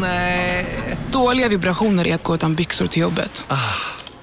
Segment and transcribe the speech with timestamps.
[0.00, 0.66] Nej.
[1.12, 3.46] Dåliga vibrationer är att gå utan byxor till jobbet.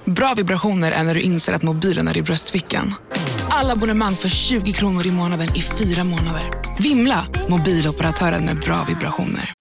[0.04, 2.94] Bra vibrationer är när du inser att mobilen är i bröstfickan.
[3.50, 6.42] Alla abonnemang för 20 kronor i månaden i fyra månader.
[6.78, 7.26] Vimla!
[7.48, 9.52] Mobiloperatören med bra vibrationer.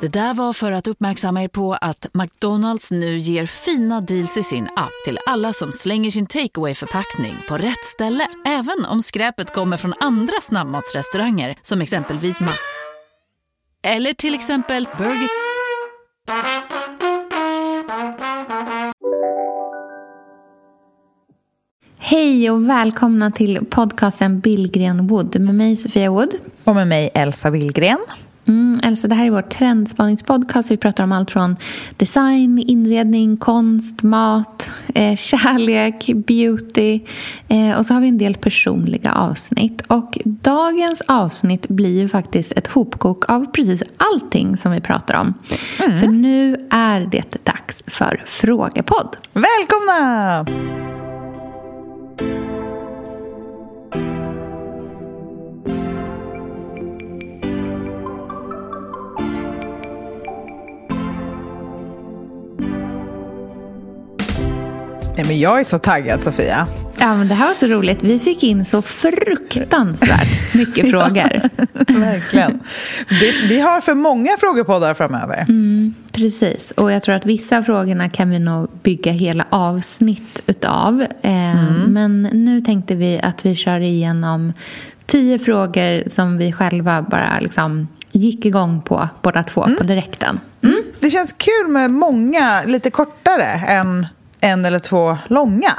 [0.00, 4.42] Det där var för att uppmärksamma er på att McDonalds nu ger fina deals i
[4.42, 8.26] sin app till alla som slänger sin takeaway förpackning på rätt ställe.
[8.46, 12.52] Även om skräpet kommer från andra snabbmatsrestauranger som exempelvis Ma...
[13.88, 15.28] Eller till exempel Burger...
[21.98, 26.34] Hej och välkomna till podcasten Billgren Wood med mig Sofia Wood.
[26.64, 27.98] Och med mig Elsa Billgren.
[28.48, 30.70] Mm, Elsa, det här är vår trendspaningspodcast.
[30.70, 31.56] Vi pratar om allt från
[31.96, 37.00] design, inredning, konst, mat, eh, kärlek, beauty.
[37.48, 39.82] Eh, och så har vi en del personliga avsnitt.
[39.86, 45.34] Och dagens avsnitt blir ju faktiskt ett hopkok av precis allting som vi pratar om.
[45.86, 46.00] Mm.
[46.00, 49.16] För nu är det dags för frågepodd.
[49.32, 50.95] Välkomna!
[65.16, 66.66] Nej, men jag är så taggad, Sofia.
[66.98, 67.98] Ja, men det här var så roligt.
[68.02, 71.42] Vi fick in så fruktansvärt mycket frågor.
[72.00, 72.60] Verkligen.
[73.08, 75.46] Vi, vi har för många frågepoddar framöver.
[75.48, 76.70] Mm, precis.
[76.70, 81.06] Och jag tror att vissa av frågorna kan vi nog bygga hela avsnitt utav.
[81.22, 81.92] Eh, mm.
[81.92, 84.52] Men nu tänkte vi att vi kör igenom
[85.06, 89.76] tio frågor som vi själva bara liksom gick igång på båda två mm.
[89.76, 90.40] på direkten.
[90.62, 90.82] Mm.
[91.00, 94.06] Det känns kul med många lite kortare än
[94.46, 95.72] en eller två långa.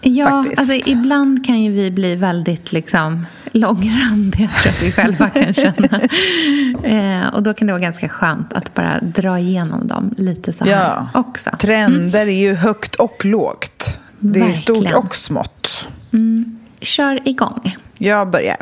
[0.00, 0.58] Ja, faktiskt.
[0.58, 6.00] alltså ibland kan ju vi bli väldigt liksom långrandiga, tror att vi själva kan känna.
[6.82, 10.64] eh, och då kan det vara ganska skönt att bara dra igenom dem lite så
[10.64, 11.08] här ja.
[11.14, 11.50] också.
[11.58, 12.34] Trender mm.
[12.34, 13.98] är ju högt och lågt.
[14.18, 14.50] Det Verkligen.
[14.50, 15.88] är stort och smått.
[16.12, 16.58] Mm.
[16.80, 17.76] Kör igång.
[17.98, 18.56] Jag börjar.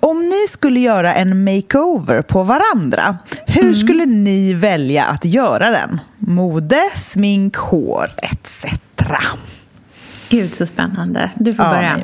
[0.00, 3.74] Om ni skulle göra en makeover på varandra, hur mm.
[3.74, 6.00] skulle ni välja att göra den?
[6.18, 8.64] Mode, smink, hår etc.
[10.28, 11.30] Gud, så spännande.
[11.34, 11.96] Du får ja, börja.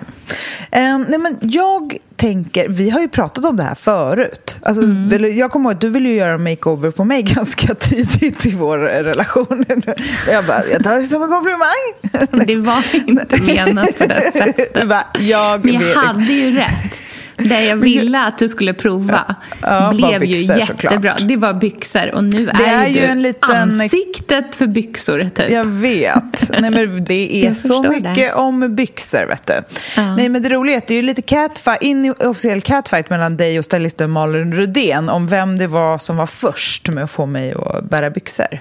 [0.73, 0.95] Nej.
[0.95, 4.59] Um, nej, men jag tänker, vi har ju pratat om det här förut.
[4.63, 5.39] Alltså, mm.
[5.39, 8.79] Jag kommer ihåg att du ville göra en makeover på mig ganska tidigt i vår
[8.79, 9.65] relation.
[10.31, 12.47] Jag bara, jag tar det som en komplimang.
[12.47, 14.89] Det var inte menat på det sättet.
[14.89, 17.10] Bara, jag men jag hade ju rätt.
[17.45, 20.91] Det jag ville att du skulle prova ja, blev byxor, ju jättebra.
[20.91, 21.29] Såklart.
[21.29, 23.51] Det var byxor och nu är, är ju du liten...
[23.51, 25.31] ansiktet för byxor.
[25.35, 25.51] Typ.
[25.51, 26.51] Jag vet.
[26.61, 28.33] Nej, men det är så mycket det.
[28.33, 29.27] om byxor.
[29.27, 29.63] Vet du.
[29.97, 30.17] Ja.
[30.17, 33.65] Nej, men det roliga är att det är lite catfight, inofficiell catfight mellan dig och
[33.65, 37.85] stylisten Malin Rudén om vem det var som var först med att få mig att
[37.85, 38.61] bära byxor.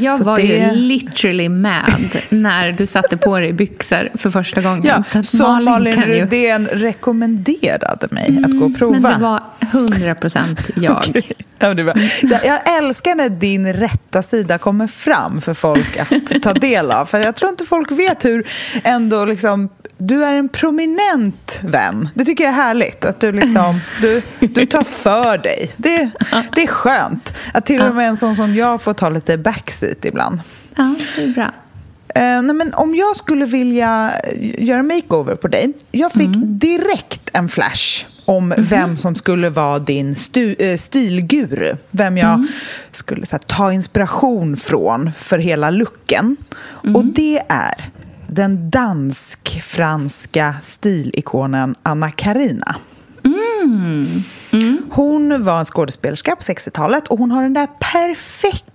[0.00, 0.42] Jag så var det...
[0.42, 2.02] ju literally mad
[2.32, 5.02] när du satte på dig byxor för första gången.
[5.12, 6.78] Ja, som Malin, Malin Rudén ju...
[6.78, 9.00] rekommenderade mig mm, att gå och prova.
[9.00, 9.42] Men det var
[9.72, 10.96] hundra procent jag.
[10.96, 11.22] okay.
[11.58, 11.82] ja, det
[12.44, 17.06] Jag älskar när din rätta sida kommer fram för folk att ta del av.
[17.06, 18.46] För jag tror inte folk vet hur
[18.84, 22.08] ändå liksom du är en prominent vän.
[22.14, 23.04] Det tycker jag är härligt.
[23.04, 25.70] Att du, liksom, du, du tar för dig.
[25.76, 26.10] Det,
[26.54, 27.34] det är skönt.
[27.54, 30.40] Att till och med en sån som jag får ta lite backseat ibland.
[30.74, 31.52] Ja, det är bra.
[32.18, 34.12] Uh, nej, men om jag skulle vilja
[34.58, 35.72] göra makeover på dig.
[35.90, 36.58] Jag fick mm.
[36.58, 38.68] direkt en flash om mm -hmm.
[38.70, 41.76] vem som skulle vara din uh, stilguru.
[41.90, 42.48] Vem jag mm.
[42.92, 46.36] skulle här, ta inspiration från för hela looken.
[46.80, 47.12] Och mm.
[47.12, 47.90] det är
[48.26, 52.76] den dansk-franska stilikonen Anna Karina.
[53.24, 54.06] Mm.
[54.50, 54.82] Mm.
[54.90, 58.73] Hon var en skådespelerska på 60-talet och hon har den där perfekta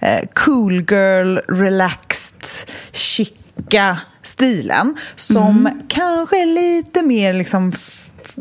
[0.00, 5.82] eh, cool girl, relaxed, chica stilen som mm.
[5.88, 7.72] kanske är lite mer liksom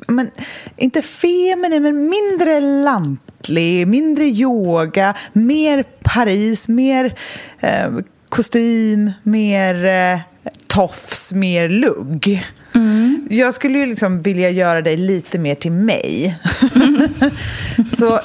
[0.07, 0.31] men,
[0.77, 7.17] inte feminin, men mindre lantlig, mindre yoga, mer Paris, mer
[7.59, 7.89] eh,
[8.29, 10.19] kostym, mer eh,
[10.67, 12.45] tofs, mer lugg.
[12.75, 13.27] Mm.
[13.29, 16.37] Jag skulle ju liksom vilja göra dig lite mer till mig.
[16.75, 17.07] Mm.
[17.91, 18.19] så,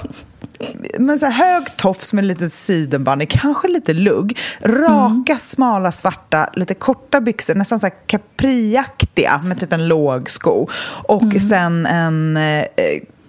[0.98, 4.38] men så här, hög tofs med lite sidenband, kanske lite lugg.
[4.60, 5.38] Raka, mm.
[5.38, 10.68] smala, svarta, lite korta byxor, nästan så här capriaktiga med typ en låg sko.
[11.02, 11.48] Och mm.
[11.48, 12.64] sen en eh,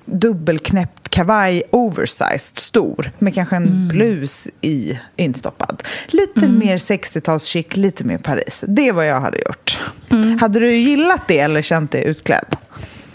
[0.06, 3.88] dubbelknäppt kavaj, oversized, stor med kanske en mm.
[3.88, 5.84] blus i instoppad.
[6.08, 6.60] Lite mm.
[6.60, 8.64] mer 60-talschic, lite mer Paris.
[8.68, 9.80] Det är vad jag hade gjort.
[10.10, 10.40] Mm.
[10.40, 12.56] Hade du gillat det eller känt dig utklädd?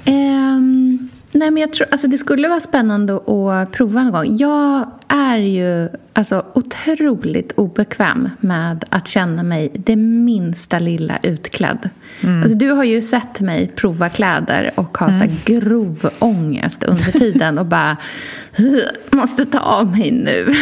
[0.06, 0.85] Um,
[1.36, 4.36] Nej, men jag tror, alltså det skulle vara spännande att prova någon gång.
[4.36, 11.90] Jag är ju alltså, otroligt obekväm med att känna mig det minsta lilla utklädd.
[12.20, 12.42] Mm.
[12.42, 15.28] Alltså, du har ju sett mig prova kläder och ha mm.
[15.28, 17.96] så grov ångest under tiden och bara
[19.10, 20.54] måste ta av mig nu.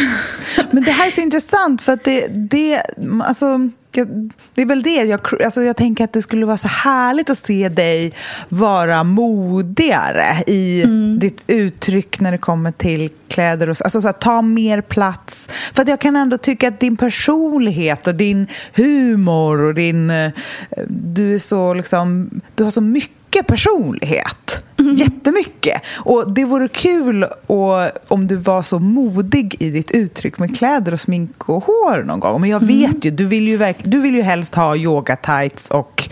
[0.71, 2.81] Men det här är så intressant för att det, det
[3.23, 3.69] alltså
[3.99, 5.03] jag, det är väl det.
[5.03, 8.13] Jag, alltså jag tänker att det skulle vara så härligt att se dig
[8.49, 11.19] vara modigare i mm.
[11.19, 13.69] ditt uttryck när det kommer till kläder.
[13.69, 15.49] Och, alltså så här, ta mer plats.
[15.73, 20.09] För att jag kan ändå tycka att din personlighet och din humor och din...
[20.09, 20.31] Eh,
[20.87, 22.29] du är så liksom...
[22.55, 24.63] Du har så mycket personlighet.
[24.85, 24.95] Mm.
[25.05, 25.81] Jättemycket.
[25.95, 27.73] Och det vore kul och,
[28.07, 32.19] om du var så modig i ditt uttryck med kläder och smink och hår någon
[32.19, 32.41] gång.
[32.41, 32.77] Men jag mm.
[32.79, 36.09] vet ju, du vill ju, verk, du vill ju helst ha yoga tights och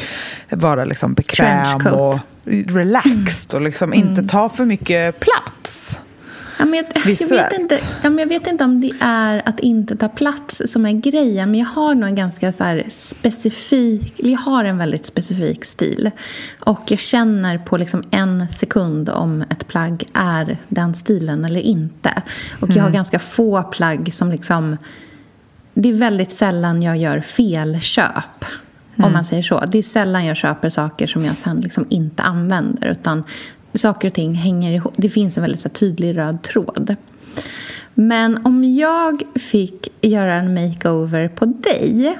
[0.49, 4.09] vara liksom bekväm och relaxed och liksom mm.
[4.09, 5.99] inte ta för mycket plats.
[6.63, 6.85] Ja, men jag,
[7.19, 10.61] jag, vet inte, ja, men jag vet inte om det är att inte ta plats
[10.65, 15.05] som är grejen, men jag har nog en ganska så specifik, jag har en väldigt
[15.05, 16.11] specifik stil.
[16.65, 22.23] Och jag känner på liksom en sekund om ett plagg är den stilen eller inte.
[22.59, 22.93] Och jag har mm.
[22.93, 24.77] ganska få plagg som liksom,
[25.73, 28.45] det är väldigt sällan jag gör felköp.
[28.95, 29.07] Mm.
[29.07, 29.63] Om man säger så.
[29.67, 32.87] Det är sällan jag köper saker som jag sen liksom inte använder.
[32.87, 33.23] Utan
[33.75, 34.93] saker och ting hänger ihop.
[34.97, 36.95] Det finns en väldigt så tydlig röd tråd.
[37.93, 42.17] Men om jag fick göra en makeover på dig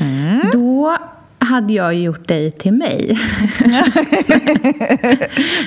[0.00, 0.40] mm.
[0.52, 0.98] då
[1.38, 3.18] hade jag gjort dig till mig.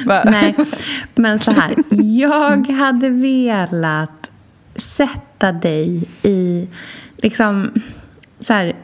[0.26, 0.56] Nej,
[1.16, 1.76] men så här.
[2.18, 4.32] Jag hade velat
[4.76, 6.68] sätta dig i
[7.18, 7.72] liksom
[8.40, 8.76] så här,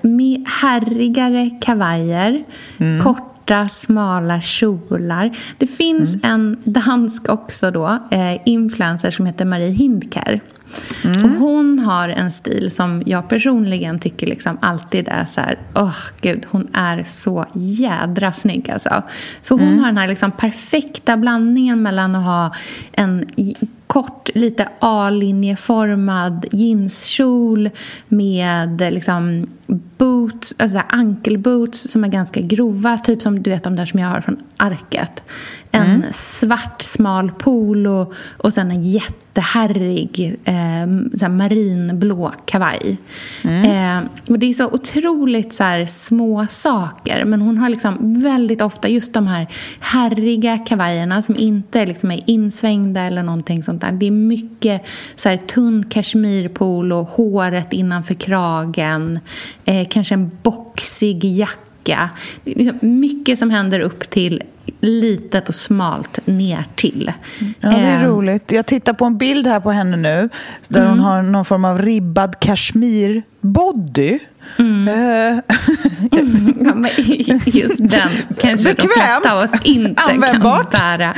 [0.62, 2.44] herrigare kavajer,
[2.78, 3.04] mm.
[3.04, 5.38] kort korta, smala kjolar.
[5.58, 6.20] Det finns mm.
[6.24, 10.42] en dansk också då, eh, influencer som heter Marie Hindker.
[11.04, 11.24] Mm.
[11.24, 15.84] Och hon har en stil som jag personligen tycker liksom alltid är så här, åh
[15.84, 19.04] oh, gud, hon är så jädra snygg alltså.
[19.44, 19.80] För hon mm.
[19.80, 22.54] har den här liksom perfekta blandningen mellan att ha
[22.92, 23.26] en
[23.88, 27.70] kort, lite A-linjeformad jeanskjol
[28.08, 29.48] med liksom
[29.98, 34.08] boots, alltså ankelboots som är ganska grova, typ som du vet de där som jag
[34.08, 35.24] har från Arket.
[35.72, 36.04] En mm.
[36.14, 38.82] svart smal polo och sen en
[39.36, 42.98] jättehärrig eh, marinblå kavaj.
[43.44, 43.64] Mm.
[43.66, 48.62] Eh, och det är så otroligt så här, små saker men hon har liksom väldigt
[48.62, 49.48] ofta just de här
[49.80, 53.92] härriga kavajerna som inte liksom är insvängda eller någonting sånt där.
[53.92, 54.82] Det är mycket
[55.16, 59.20] så här, tunn kashmirpolo, håret innanför kragen,
[59.66, 62.10] eh, kanske en boxig jacka.
[62.44, 64.44] Liksom mycket som händer upp till
[64.80, 67.12] litet och smalt ner till.
[67.60, 68.10] Ja, det är eh.
[68.10, 68.52] roligt.
[68.52, 70.30] Jag tittar på en bild här på henne nu
[70.68, 70.90] där mm.
[70.90, 74.20] hon har någon form av ribbad kashmir-body.
[74.58, 74.86] Mm.
[76.14, 76.76] Uh.
[76.76, 76.90] men
[77.46, 78.10] just den
[78.40, 78.78] kanske Bekvämt.
[78.78, 80.20] de flesta av oss inte kan
[80.72, 81.14] bära.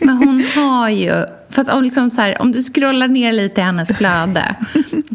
[0.00, 1.24] Men hon har ju...
[1.50, 4.54] För om, liksom så här, om du scrollar ner lite i hennes flöde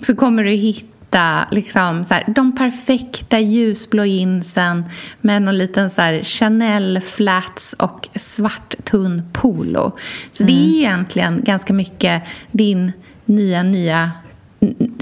[0.01, 4.86] så kommer du hitta hitta liksom, så här, de perfekta ljusblå jeansen
[5.21, 9.92] med någon liten så här, Chanel flats och svart tunn polo.
[10.31, 10.56] Så mm.
[10.56, 12.92] det är egentligen ganska mycket din
[13.25, 14.12] nya, nya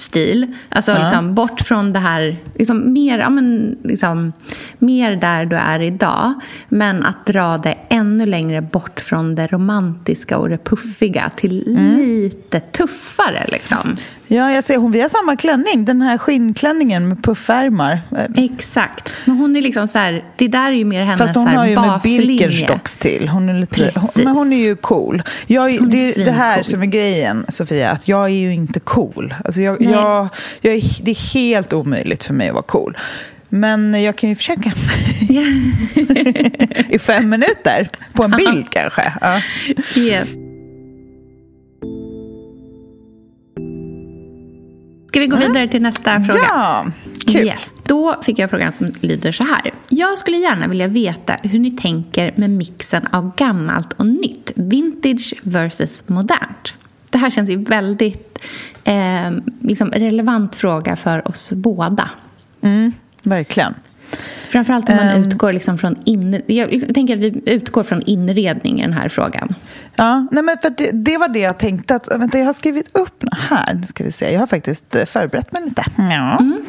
[0.02, 0.56] stil.
[0.70, 1.04] Alltså ja.
[1.04, 4.34] liksom, bort från det här, liksom, mer, ja, men, liksom,
[4.78, 6.34] mer där du är idag.
[6.70, 11.98] Men att dra det ännu längre bort från det romantiska och det puffiga till mm.
[11.98, 13.46] lite tuffare.
[13.48, 13.98] Liksom.
[14.34, 14.78] Ja, jag ser.
[14.78, 15.86] Hon, vi har samma klänning.
[15.86, 18.02] Den här skinnklänningen med puffärmar.
[18.36, 19.12] Exakt.
[19.26, 21.66] Men hon är liksom så här, det där är ju mer hennes Fast hon har
[21.66, 22.20] ju baslinje.
[22.20, 23.30] med Birkenstocks till.
[23.30, 25.24] Hon är lite, hon, men hon är ju cool.
[25.48, 27.92] Jag, det är det här som är grejen, Sofia.
[27.92, 29.36] Att jag är ju inte cool.
[29.46, 30.28] Alltså jag, jag,
[30.62, 32.98] jag är, det är helt omöjligt för mig att vara cool.
[33.50, 34.72] Men jag kan ju försöka.
[36.90, 37.90] I fem minuter.
[38.14, 39.14] På en bild kanske.
[39.22, 39.42] Ja.
[39.96, 40.30] Yes.
[45.12, 45.48] Ska vi gå mm.
[45.48, 46.40] vidare till nästa fråga?
[46.42, 46.86] Ja,
[47.28, 47.46] kul.
[47.46, 47.74] Yes.
[47.84, 49.74] Då fick jag frågan som lyder så här.
[49.90, 54.52] Jag skulle gärna vilja veta hur ni tänker med mixen av gammalt och nytt.
[54.56, 56.74] Vintage versus modernt.
[57.10, 58.40] Det här känns ju väldigt
[58.84, 62.10] eh, liksom relevant fråga för oss båda.
[62.62, 62.92] Mm,
[63.24, 63.74] verkligen.
[64.50, 68.80] Framförallt om man um, utgår liksom från in, jag tänker att vi utgår från inredning
[68.80, 69.56] i den här frågan.
[69.96, 71.96] Ja, nej men för det, det, var det jag tänkte.
[71.96, 73.74] Att, vänta, jag har skrivit upp här.
[73.74, 74.34] Nu ska vi se.
[74.34, 75.86] Jag har faktiskt eh, förberett mig lite.
[75.98, 76.38] Ja.
[76.40, 76.64] Mm.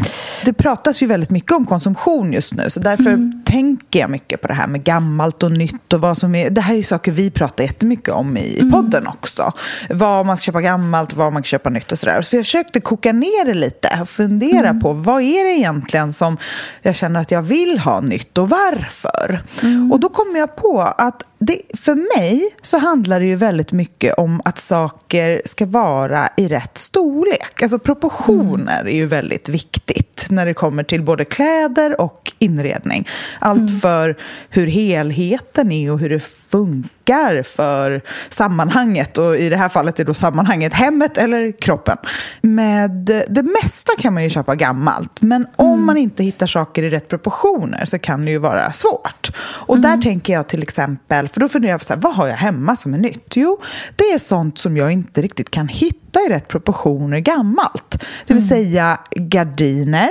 [0.44, 2.70] Det pratas ju väldigt mycket om konsumtion just nu.
[2.70, 3.42] Så därför mm.
[3.44, 6.50] tänker jag mycket på det här med gammalt och nytt och vad som är...
[6.50, 8.72] Det här är saker vi pratar jättemycket om i, mm.
[8.72, 9.52] podden också.
[9.90, 12.22] Vad man ska köpa gammalt, vad man kan köpa nytt och sådär.
[12.22, 14.80] Så jag försökte koka ner det lite och fundera mm.
[14.80, 16.36] på vad är det egentligen som
[16.82, 19.42] jag känner att jag vill ha nytt och varför?
[19.62, 19.92] Mm.
[19.92, 24.14] Och då kom jag på att det, för mig så handlar det ju väldigt mycket
[24.14, 27.62] om att saker ska vara i rätt storlek.
[27.62, 28.86] Alltså proportioner mm.
[28.86, 33.08] är ju väldigt viktigt när det kommer till både kläder och inredning.
[33.38, 33.80] Allt mm.
[33.80, 34.16] för
[34.50, 39.18] hur helheten är och hur det funkar för sammanhanget.
[39.18, 41.96] Och i det här fallet är då sammanhanget hemmet eller kroppen.
[42.40, 42.90] Med
[43.28, 45.22] det mesta kan man ju köpa gammalt.
[45.22, 45.86] Men om mm.
[45.86, 49.30] man inte hittar saker i rätt proportioner så kan det ju vara svårt.
[49.66, 50.00] Och där mm.
[50.00, 52.76] tänker jag till exempel för då funderar jag på så här, vad har jag hemma
[52.76, 53.36] som är nytt?
[53.36, 53.58] Jo,
[53.96, 57.90] det är sånt som jag inte riktigt kan hitta i rätt proportioner gammalt.
[58.26, 58.48] Det vill mm.
[58.48, 60.10] säga gardiner.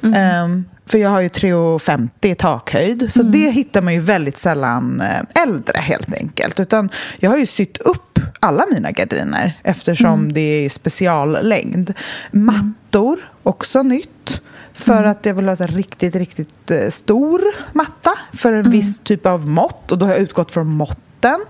[0.00, 3.12] Um, för jag har ju 3,50 i takhöjd.
[3.12, 3.32] Så mm.
[3.32, 6.60] det hittar man ju väldigt sällan eh, äldre helt enkelt.
[6.60, 10.32] Utan jag har ju sytt upp alla mina gardiner eftersom mm.
[10.32, 11.94] det är speciallängd.
[12.30, 14.42] Mattor, också nytt.
[14.74, 15.10] För mm.
[15.10, 18.72] att jag vill ha en riktigt, riktigt eh, stor matta för en mm.
[18.72, 19.92] viss typ av mått.
[19.92, 21.40] Och då har jag utgått från måtten.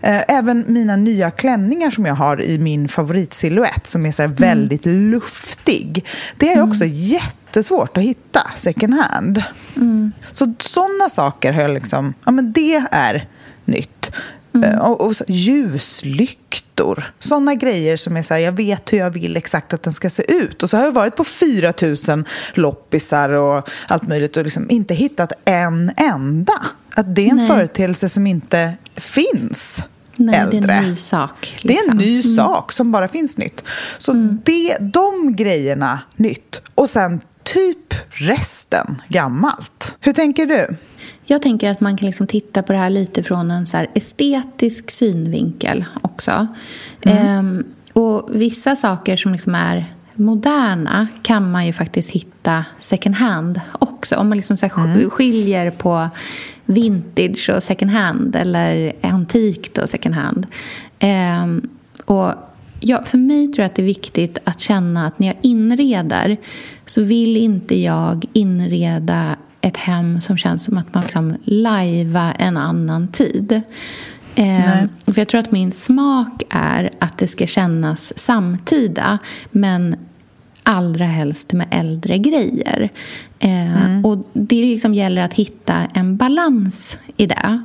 [0.00, 4.34] Eh, även mina nya klänningar som jag har i min favoritsilhuett som är så mm.
[4.34, 6.06] väldigt luftig.
[6.36, 6.96] Det är också mm.
[6.96, 9.42] jättesvårt att hitta second hand.
[9.76, 10.12] Mm.
[10.32, 13.28] Så sådana saker har jag liksom, ja men det är
[13.64, 14.12] nytt.
[14.54, 14.70] Mm.
[14.70, 17.12] Eh, och, och ljuslyktor.
[17.18, 20.10] Sådana grejer som är så här, jag vet hur jag vill exakt att den ska
[20.10, 20.62] se ut.
[20.62, 21.72] Och så har jag varit på 4
[22.08, 26.66] 000 loppisar och allt möjligt och liksom inte hittat en enda.
[27.00, 27.48] Att det är en Nej.
[27.48, 29.84] företeelse som inte finns.
[30.16, 30.60] Nej, äldre.
[30.60, 31.60] det är en ny sak.
[31.62, 31.68] Liksom.
[31.68, 32.32] Det är en ny liksom.
[32.32, 32.46] mm.
[32.46, 33.64] sak som bara finns nytt.
[33.98, 34.40] Så mm.
[34.44, 36.62] det, de grejerna nytt.
[36.74, 39.96] Och sen typ resten gammalt.
[40.00, 40.76] Hur tänker du?
[41.24, 44.90] Jag tänker att man kan liksom titta på det här lite från en så estetisk
[44.90, 46.46] synvinkel också.
[47.02, 47.26] Mm.
[47.26, 53.60] Ehm, och vissa saker som liksom är moderna kan man ju faktiskt hitta second hand
[53.72, 54.16] också.
[54.16, 55.10] Om man liksom så mm.
[55.10, 56.08] skiljer på
[56.66, 60.46] vintage och second hand eller antikt och second hand.
[60.98, 61.68] Ehm,
[62.04, 62.32] och
[62.80, 66.36] ja, för mig tror jag att det är viktigt att känna att när jag inreder
[66.86, 72.56] så vill inte jag inreda ett hem som känns som att man liksom lajvar en
[72.56, 73.62] annan tid.
[74.34, 79.18] Eh, för jag tror att min smak är att det ska kännas samtida
[79.50, 79.96] men
[80.62, 82.90] allra helst med äldre grejer.
[83.38, 84.04] Eh, mm.
[84.04, 87.62] Och Det liksom gäller att hitta en balans i det.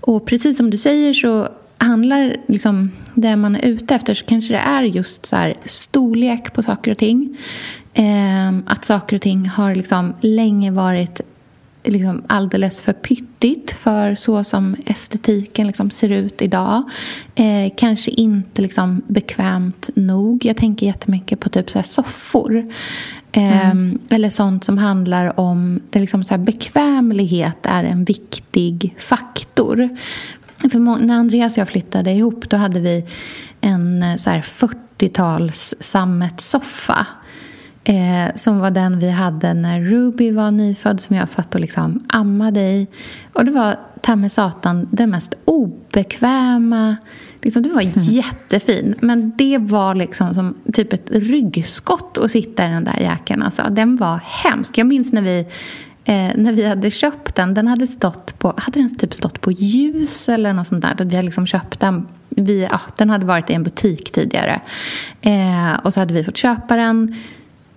[0.00, 1.48] Och precis som du säger så
[1.78, 6.62] handlar liksom det man är ute efter så kanske det är just så storlek på
[6.62, 7.36] saker och ting.
[7.94, 11.20] Eh, att saker och ting har liksom länge varit
[11.84, 16.82] liksom alldeles för pyttigt för så som estetiken liksom ser ut idag.
[17.34, 20.44] Eh, kanske inte liksom bekvämt nog.
[20.44, 22.72] Jag tänker jättemycket på typ så soffor.
[23.32, 23.98] Eh, mm.
[24.10, 29.88] Eller sånt som handlar om det liksom så bekvämlighet är en viktig faktor.
[30.70, 33.06] För när Andreas och jag flyttade ihop då hade vi
[33.60, 37.06] en 40-tals sammetssoffa
[37.86, 42.04] Eh, som var den vi hade när Ruby var nyfödd som jag satt och liksom
[42.08, 42.86] ammade i.
[43.32, 46.96] Och det var ta med satan den mest obekväma.
[47.42, 47.92] Liksom, det var mm.
[47.96, 53.42] jättefin, men det var liksom som typ ett ryggskott att sitta i den där jäkeln.
[53.42, 54.78] Alltså, den var hemsk.
[54.78, 55.38] Jag minns när vi,
[56.04, 57.54] eh, när vi hade köpt den.
[57.54, 60.94] Den hade stått på, hade den typ stått på ljus eller något sånt där.
[60.98, 62.06] Vi hade liksom köpt den.
[62.28, 64.60] Vi, ja, den hade varit i en butik tidigare.
[65.20, 67.16] Eh, och så hade vi fått köpa den.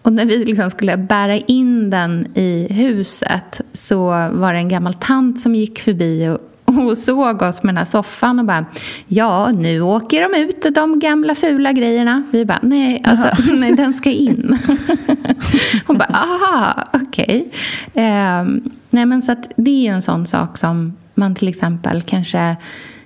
[0.07, 4.93] Och när vi liksom skulle bära in den i huset så var det en gammal
[4.93, 8.65] tant som gick förbi och, och såg oss med den här soffan och bara
[9.07, 12.23] Ja, nu åker de ut, de gamla fula grejerna.
[12.31, 14.57] Vi bara, nej, alltså, nej den ska in.
[15.87, 17.51] Hon bara, aha, okej.
[17.91, 18.03] Okay.
[18.03, 18.43] Eh,
[18.89, 22.55] nej, men så att det är en sån sak som man till exempel kanske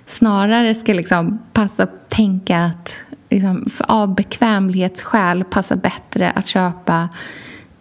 [0.06, 2.94] snarare ska liksom passa tänka att
[3.32, 7.08] liksom, av bekvämlighetsskäl passar bättre att köpa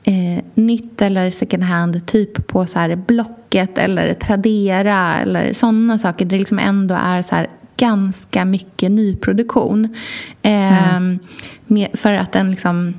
[0.04, 6.26] eh, nytt eller second hand typ på så här Blocket eller Tradera eller sådana saker
[6.26, 9.96] där det liksom ändå är så här ganska mycket nyproduktion.
[10.42, 11.20] Eh, mm.
[11.68, 12.94] med, för att en liksom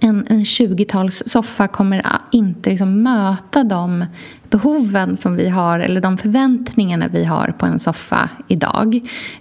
[0.00, 4.04] en, en 20-tals soffa kommer inte liksom möta de
[4.50, 8.94] behoven som vi har eller de förväntningarna vi har på en soffa idag.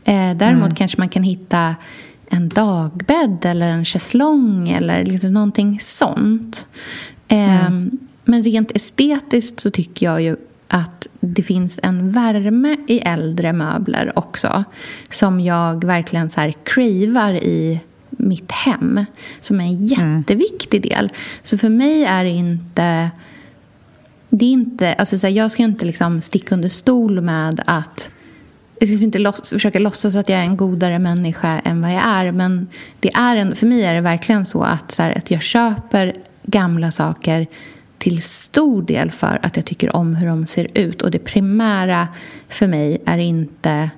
[0.03, 0.75] Eh, däremot mm.
[0.75, 1.75] kanske man kan hitta
[2.30, 6.68] en dagbädd eller en schäslong eller liksom någonting sånt.
[7.28, 7.92] Mm.
[8.24, 10.36] men rent estetiskt så tycker jag ju
[10.68, 14.64] att det finns en värme i äldre möbler också
[15.12, 19.06] som jag verkligen så här cravar i mitt hem
[19.42, 21.10] som är en jätteviktig del.
[21.44, 23.12] Så för mig är det inte...
[24.30, 28.10] Det är inte alltså så här, jag ska inte liksom sticka under stol med att
[28.80, 32.04] jag ska inte låts, försöka låtsas att jag är en godare människa än vad jag
[32.04, 32.32] är.
[32.32, 32.68] Men
[33.00, 36.14] det är en, för mig är det verkligen så att, så här, att jag köper
[36.44, 37.48] gamla saker
[37.98, 41.02] till stor del för att jag tycker om hur de ser ut.
[41.02, 42.08] Och det primära
[42.50, 43.90] för mig är inte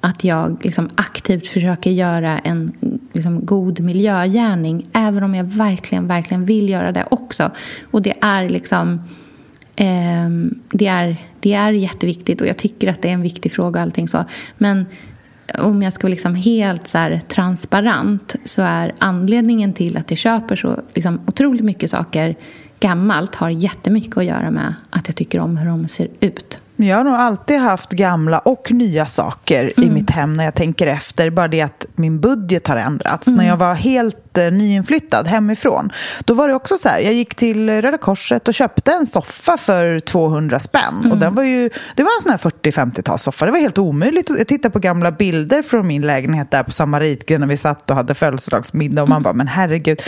[0.00, 2.72] att jag liksom aktivt försöker göra en
[3.12, 7.50] liksom god miljögärning även om jag verkligen, verkligen vill göra det också.
[7.90, 9.00] Och det är liksom...
[9.76, 10.28] Eh,
[10.70, 13.82] det, är, det är jätteviktigt och jag tycker att det är en viktig fråga.
[13.82, 14.24] allting så.
[14.58, 14.86] Men
[15.58, 20.56] om jag ska vara liksom helt så transparent så är anledningen till att jag köper
[20.56, 22.34] så liksom otroligt mycket saker
[22.80, 26.60] gammalt har jättemycket att göra med att jag tycker om hur de ser ut.
[26.76, 29.90] Jag har nog alltid haft gamla och nya saker mm.
[29.90, 31.30] i mitt hem när jag tänker efter.
[31.30, 33.26] Bara det att min budget har ändrats.
[33.26, 33.38] Mm.
[33.38, 35.92] När jag var helt nyinflyttad hemifrån,
[36.24, 37.00] då var det också så här.
[37.00, 40.94] Jag gick till Röda Korset och köpte en soffa för 200 spänn.
[40.98, 41.12] Mm.
[41.12, 43.46] Och den var ju, det var en sån här 40-50-talssoffa.
[43.46, 44.30] Det var helt omöjligt.
[44.38, 47.96] Jag tittade på gamla bilder från min lägenhet där på Samaritgren när vi satt och
[47.96, 49.02] hade födelsedagsmiddag.
[49.02, 50.02] Och man bara, men herregud.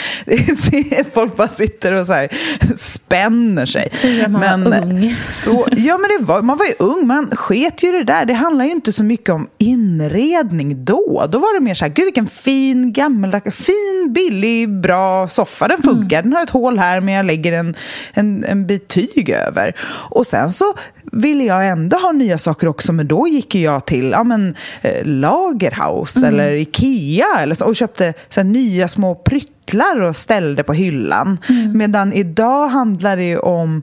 [1.14, 2.28] Folk bara sitter och så här,
[2.76, 3.88] spänner sig.
[4.28, 5.16] Men, ung.
[5.28, 8.24] Så, ja, men det var, man var ju ung, man sket ju det där.
[8.24, 11.26] Det handlar ju inte så mycket om inredning då.
[11.28, 15.68] Då var det mer så här, gud vilken fin, gammaldags, fin, billig, bra soffa.
[15.68, 16.30] Den funkar, mm.
[16.30, 17.74] den har ett hål här men jag lägger en,
[18.12, 19.76] en, en bit tyg över.
[20.10, 20.64] Och sen så
[21.12, 25.04] ville jag ändå ha nya saker också, men då gick jag till ja, men, eh,
[25.04, 26.28] Lagerhaus mm.
[26.28, 31.38] eller Ikea eller så, och köpte så här, nya små pryttlar och ställde på hyllan.
[31.48, 31.78] Mm.
[31.78, 33.82] Medan idag handlar det ju om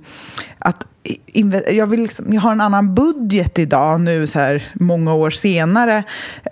[0.60, 0.86] att
[1.70, 6.04] jag, vill liksom, jag har en annan budget idag nu så här många år senare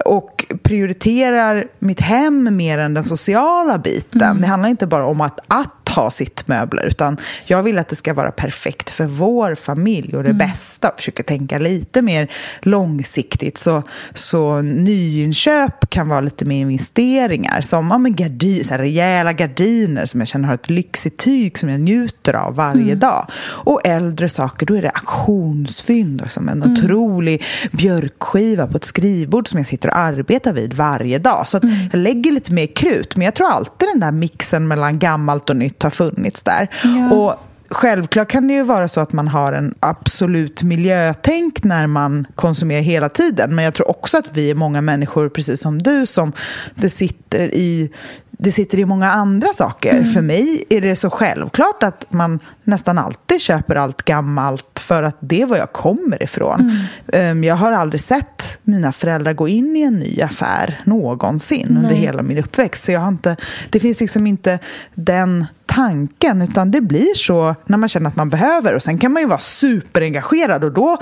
[0.06, 4.22] och prioriterar mitt hem mer än den sociala biten.
[4.22, 4.42] Mm.
[4.42, 7.96] Det handlar inte bara om att, att ha sitt möbler utan jag vill att det
[7.96, 10.38] ska vara perfekt för vår familj och det mm.
[10.38, 17.62] bästa och försöker tänka lite mer långsiktigt så, så nyinköp kan vara lite mer investeringar
[17.62, 21.58] som ja, men gardin, så här, rejäla gardiner som jag känner har ett lyxigt tyg
[21.58, 23.00] som jag njuter av varje mm.
[23.00, 26.74] dag och äldre saker då är det auktionsfynd som en mm.
[26.74, 31.75] otrolig björkskiva på ett skrivbord som jag sitter och arbetar vid varje dag så mm.
[31.92, 35.58] jag lägger lite mer krut men jag tror alltid den där mixen mellan gammalt och
[35.58, 36.69] nytt har funnits där.
[36.83, 37.15] Ja.
[37.15, 37.35] Och
[37.74, 42.81] Självklart kan det ju vara så att man har en absolut miljötänk när man konsumerar
[42.81, 43.55] hela tiden.
[43.55, 46.31] Men jag tror också att vi är många människor, precis som du, som
[46.75, 47.91] det sitter i
[48.37, 49.91] det sitter i många andra saker.
[49.91, 50.05] Mm.
[50.05, 55.17] För mig är det så självklart att man nästan alltid köper allt gammalt för att
[55.19, 56.59] det är var jag kommer ifrån.
[56.59, 57.31] Mm.
[57.31, 61.83] Ehm, jag har aldrig sett mina föräldrar gå in i en ny affär någonsin Nej.
[61.83, 62.83] under hela min uppväxt.
[62.83, 63.35] Så jag har inte,
[63.69, 64.59] det finns liksom inte
[64.93, 68.75] den tanken, utan det blir så när man känner att man behöver.
[68.75, 70.98] Och sen kan man ju vara superengagerad och då,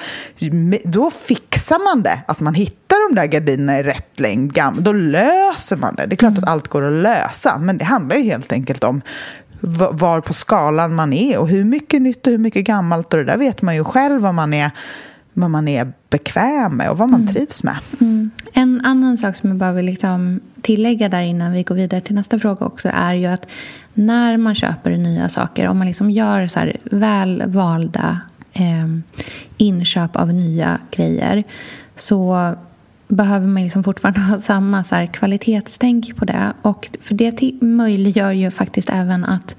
[0.84, 2.22] då fixar man det.
[2.28, 6.06] Att man hittar de där gardinerna i rätt längd, då löser man det.
[6.06, 6.44] Det är klart mm.
[6.44, 9.02] att allt går att lösa, men det handlar ju helt enkelt om
[9.92, 13.26] var på skalan man är och hur mycket nytt och hur mycket gammalt och det
[13.26, 14.72] där vet man ju själv vad man är,
[15.34, 17.34] vad man är bekväm med och vad man mm.
[17.34, 17.78] trivs med.
[18.02, 18.32] Mm.
[18.54, 22.16] En annan sak som jag bara vill liksom tillägga där innan vi går vidare till
[22.16, 23.48] nästa fråga också är ju att
[23.94, 28.22] när man köper nya saker, om man liksom gör så här väl valda
[28.54, 28.88] eh,
[29.58, 31.44] inköp av nya grejer
[31.96, 32.56] så
[33.08, 36.54] behöver man liksom fortfarande ha samma så här kvalitetstänk på det.
[36.62, 39.56] Och för det möjliggör ju faktiskt även att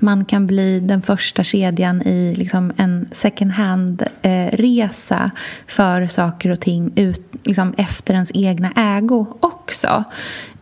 [0.00, 5.30] man kan bli den första kedjan i liksom en second hand-resa eh,
[5.66, 10.04] för saker och ting ut, liksom efter ens egna ägo också.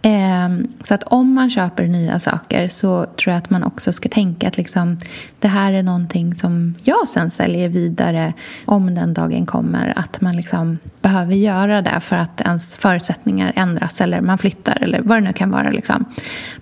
[0.05, 0.49] Eh,
[0.83, 4.49] så att om man köper nya saker så tror jag att man också ska tänka
[4.49, 4.99] att liksom,
[5.39, 8.33] det här är någonting som jag sen säljer vidare
[8.65, 9.93] om den dagen kommer.
[9.97, 15.01] Att man liksom behöver göra det för att ens förutsättningar ändras eller man flyttar eller
[15.01, 15.71] vad det nu kan vara.
[15.71, 16.05] Liksom.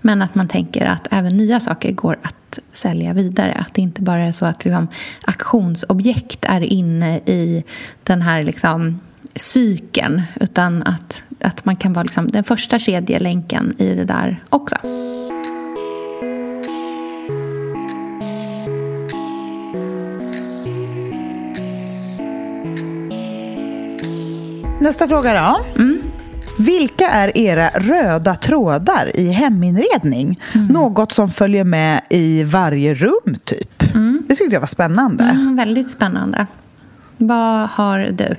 [0.00, 2.34] Men att man tänker att även nya saker går att
[2.72, 3.52] sälja vidare.
[3.52, 4.88] Att det inte bara är så att liksom,
[5.24, 7.64] auktionsobjekt är inne i
[8.02, 9.00] den här liksom,
[9.34, 14.76] cykeln utan att, att man kan vara liksom den första kedjelänken i det där också.
[24.82, 25.80] Nästa fråga då.
[25.82, 25.91] Mm.
[26.62, 30.40] Vilka är era röda trådar i heminredning?
[30.54, 30.66] Mm.
[30.66, 33.94] Något som följer med i varje rum, typ.
[33.94, 34.22] Mm.
[34.28, 35.24] Det tyckte jag var spännande.
[35.24, 36.46] Mm, väldigt spännande.
[37.16, 38.36] Vad har du?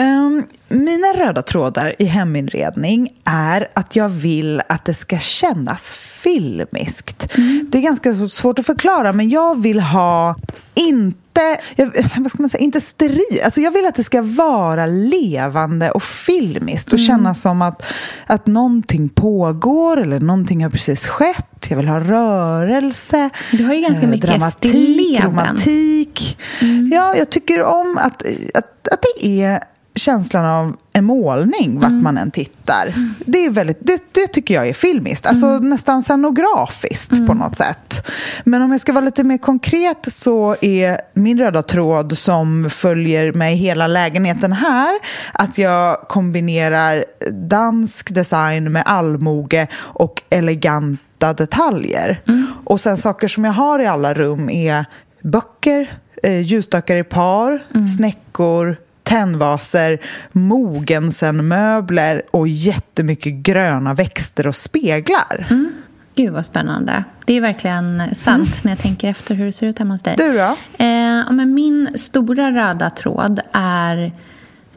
[0.00, 5.90] Um, mina röda trådar i heminredning är att jag vill att det ska kännas
[6.22, 7.36] filmiskt.
[7.36, 7.66] Mm.
[7.70, 10.36] Det är ganska svårt att förklara, men jag vill ha
[10.74, 11.29] inte
[11.76, 13.40] jag, vad ska man säga, inte steril.
[13.44, 17.06] Alltså jag vill att det ska vara levande och filmiskt och mm.
[17.06, 17.82] kännas som att,
[18.26, 21.66] att någonting pågår eller någonting har precis skett.
[21.68, 26.38] Jag vill ha rörelse, Du har ju ganska eh, mycket dramatik, romantik.
[26.60, 26.90] Mm.
[26.92, 28.22] Ja, jag tycker om att,
[28.54, 29.60] att, att det är
[29.94, 32.02] känslan av en målning vart mm.
[32.02, 32.94] man än tittar.
[33.26, 35.68] Det, är väldigt, det, det tycker jag är filmiskt, alltså mm.
[35.68, 37.26] nästan scenografiskt mm.
[37.26, 38.08] på något sätt.
[38.44, 43.32] Men om jag ska vara lite mer konkret så är min röda tråd som följer
[43.32, 44.98] mig hela lägenheten här
[45.32, 52.22] att jag kombinerar dansk design med allmoge och eleganta detaljer.
[52.28, 52.46] Mm.
[52.64, 54.84] Och sen saker som jag har i alla rum är
[55.22, 57.88] böcker, eh, ljusstakar i par, mm.
[57.88, 58.76] snäckor,
[59.10, 59.98] tennvaser,
[60.32, 65.46] mogensenmöbler och jättemycket gröna växter och speglar.
[65.50, 65.72] Mm.
[66.14, 67.04] Gud, vad spännande.
[67.24, 68.58] Det är verkligen sant mm.
[68.62, 70.14] när jag tänker efter hur det ser ut hemma hos dig.
[70.16, 70.56] Du då?
[70.84, 74.12] Eh, men min stora röda tråd är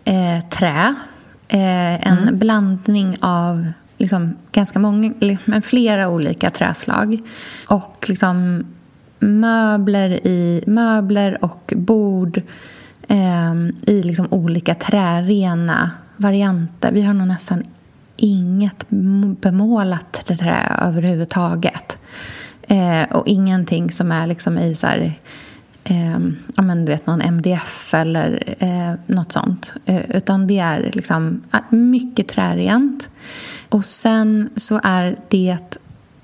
[0.03, 0.95] eh, trä.
[1.47, 2.39] Eh, en mm.
[2.39, 3.67] blandning av
[3.97, 5.13] liksom, ganska många,
[5.45, 7.19] men flera olika träslag.
[7.67, 8.65] Och liksom
[9.19, 12.41] möbler, i, möbler och bord
[13.07, 13.53] eh,
[13.93, 16.91] i liksom olika trärena varianter.
[16.91, 17.63] Vi har nog nästan
[18.17, 18.85] inget
[19.41, 21.97] bemålat trä överhuvudtaget.
[22.67, 25.13] Eh, och ingenting som är liksom i så här,
[25.83, 26.19] eh,
[26.55, 29.73] ja, men du vet, någon MDF eller eh, något sånt.
[29.85, 33.09] Eh, utan det är liksom ah, mycket trärent.
[33.69, 35.79] Och sen så är det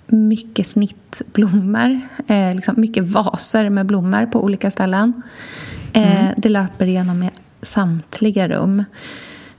[0.08, 2.02] mycket snittblommor.
[2.28, 5.22] Eh, liksom mycket vaser med blommor på olika ställen.
[5.94, 6.34] Eh, mm.
[6.38, 7.30] Det löper igenom
[7.62, 8.84] samtliga rum.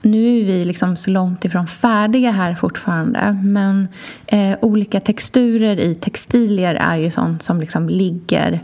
[0.03, 3.89] Nu är vi liksom så långt ifrån färdiga här fortfarande men
[4.27, 8.61] eh, olika texturer i textilier är ju sånt som liksom ligger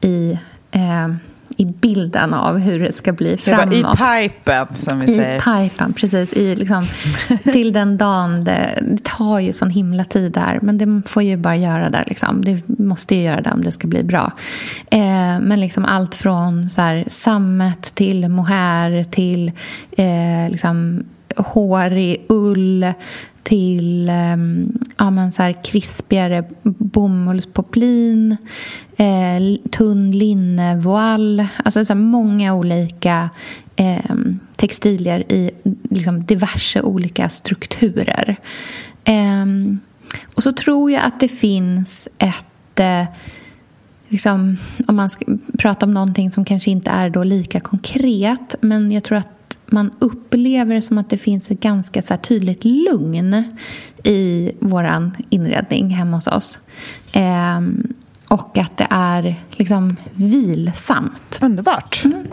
[0.00, 0.38] i
[0.70, 1.14] eh,
[1.56, 3.74] i bilden av hur det ska bli framåt.
[3.74, 5.36] I pipen, som vi I säger.
[5.36, 6.32] I pipen, precis.
[6.32, 6.86] I, liksom,
[7.42, 8.44] till den dagen.
[8.44, 12.04] Det, det, tar ju sån himla tid där, men det får ju bara göra det.
[12.06, 12.44] Liksom.
[12.44, 14.32] Det måste ju göra det om det ska bli bra.
[14.90, 19.52] Eh, men liksom allt från så här, sammet till mohair till
[19.96, 21.04] eh, liksom,
[21.36, 22.94] hårig ull
[23.44, 28.36] till ehm, ja, men så här krispigare bomullspoplin,
[28.96, 31.46] eh, tunn linnevoal.
[31.64, 33.30] Alltså så många olika
[33.76, 34.14] eh,
[34.56, 35.50] textilier i
[35.90, 38.36] liksom, diverse olika strukturer.
[39.04, 39.46] Eh,
[40.34, 42.80] och så tror jag att det finns ett...
[42.80, 43.04] Eh,
[44.08, 44.56] liksom,
[44.88, 45.24] om man ska
[45.58, 49.28] prata om någonting som kanske inte är då lika konkret men jag tror att
[49.74, 53.44] man upplever som att det finns ett ganska så tydligt lugn
[54.04, 56.60] i vår inredning hemma hos oss.
[57.12, 57.60] Eh,
[58.28, 61.38] och att det är liksom vilsamt.
[61.40, 62.02] Underbart.
[62.04, 62.26] Mm.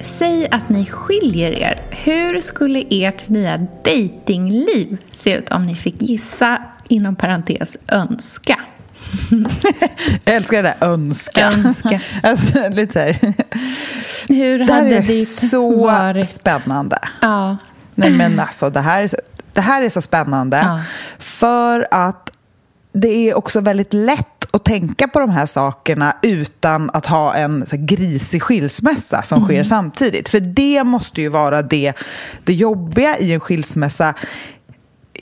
[0.00, 1.80] Säg att ni skiljer er.
[1.90, 8.60] Hur skulle ert nya datingliv se ut om ni fick gissa, inom parentes, önska?
[10.24, 11.52] Jag älskar det där önska.
[11.52, 12.00] önska.
[12.22, 13.34] alltså, lite så här.
[14.28, 16.28] Hur det hade är så varit?
[16.28, 16.98] spännande.
[17.20, 17.56] Ja.
[17.94, 19.16] Nej, men alltså, det, här är så,
[19.52, 20.56] det här är så spännande.
[20.56, 20.80] Ja.
[21.18, 22.30] För att
[22.92, 27.66] det är också väldigt lätt att tänka på de här sakerna utan att ha en
[27.66, 29.48] så grisig skilsmässa som mm.
[29.48, 30.28] sker samtidigt.
[30.28, 31.92] För det måste ju vara det,
[32.44, 34.14] det jobbiga i en skilsmässa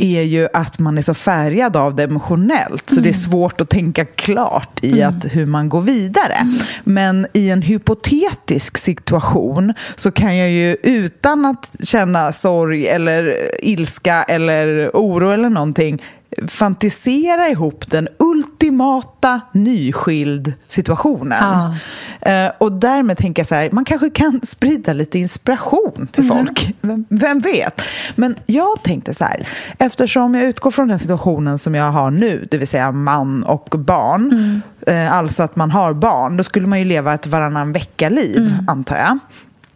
[0.02, 3.02] är ju att man är så färgad av det emotionellt så mm.
[3.02, 3.20] det är mm.
[3.20, 5.08] svårt att tänka klart i mm.
[5.08, 6.34] att hur man går vidare.
[6.34, 6.54] Mm.
[6.84, 14.22] Men i en hypotetisk situation så kan jag ju utan att känna sorg eller ilska
[14.22, 16.02] eller oro eller någonting
[16.48, 21.38] fantisera ihop den ultimata nyskild situationen.
[21.42, 21.74] Ah.
[22.26, 26.36] Uh, och därmed tänker jag så här, man kanske kan sprida lite inspiration till mm.
[26.36, 26.74] folk.
[26.80, 27.82] Vem, vem, vet?
[28.16, 32.48] Men jag tänkte så här, eftersom jag utgår från den situationen som jag har nu,
[32.50, 35.06] det vill säga man och barn, mm.
[35.06, 38.68] uh, alltså att man har barn, då skulle man ju leva ett varannan vecka-liv, mm.
[38.68, 39.18] antar jag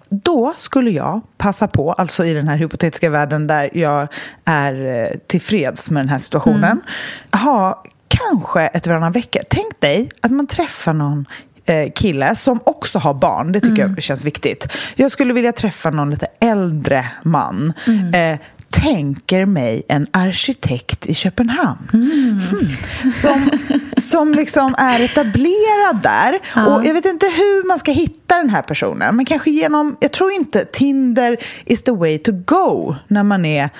[0.08, 4.08] då skulle jag passa på, alltså i den här hypotetiska världen där jag
[4.44, 7.42] är eh, tillfreds med den här situationen, mm.
[7.44, 9.42] ha kanske ett varannan vecka.
[9.50, 11.26] Tänk dig att man träffar någon
[11.64, 13.52] eh, kille som också har barn.
[13.52, 13.94] Det tycker mm.
[13.94, 14.72] jag känns viktigt.
[14.94, 17.72] Jag skulle vilja träffa någon lite äldre man.
[17.86, 18.14] Mm.
[18.14, 18.38] Eh,
[18.74, 21.90] tänker mig en arkitekt i Köpenhamn.
[21.92, 22.40] Mm.
[23.12, 23.50] Som,
[23.96, 26.38] som liksom är etablerad där.
[26.54, 26.66] Ja.
[26.66, 29.16] Och jag vet inte hur man ska hitta den här personen.
[29.16, 33.70] Men kanske genom, jag tror inte Tinder is the way to go när man är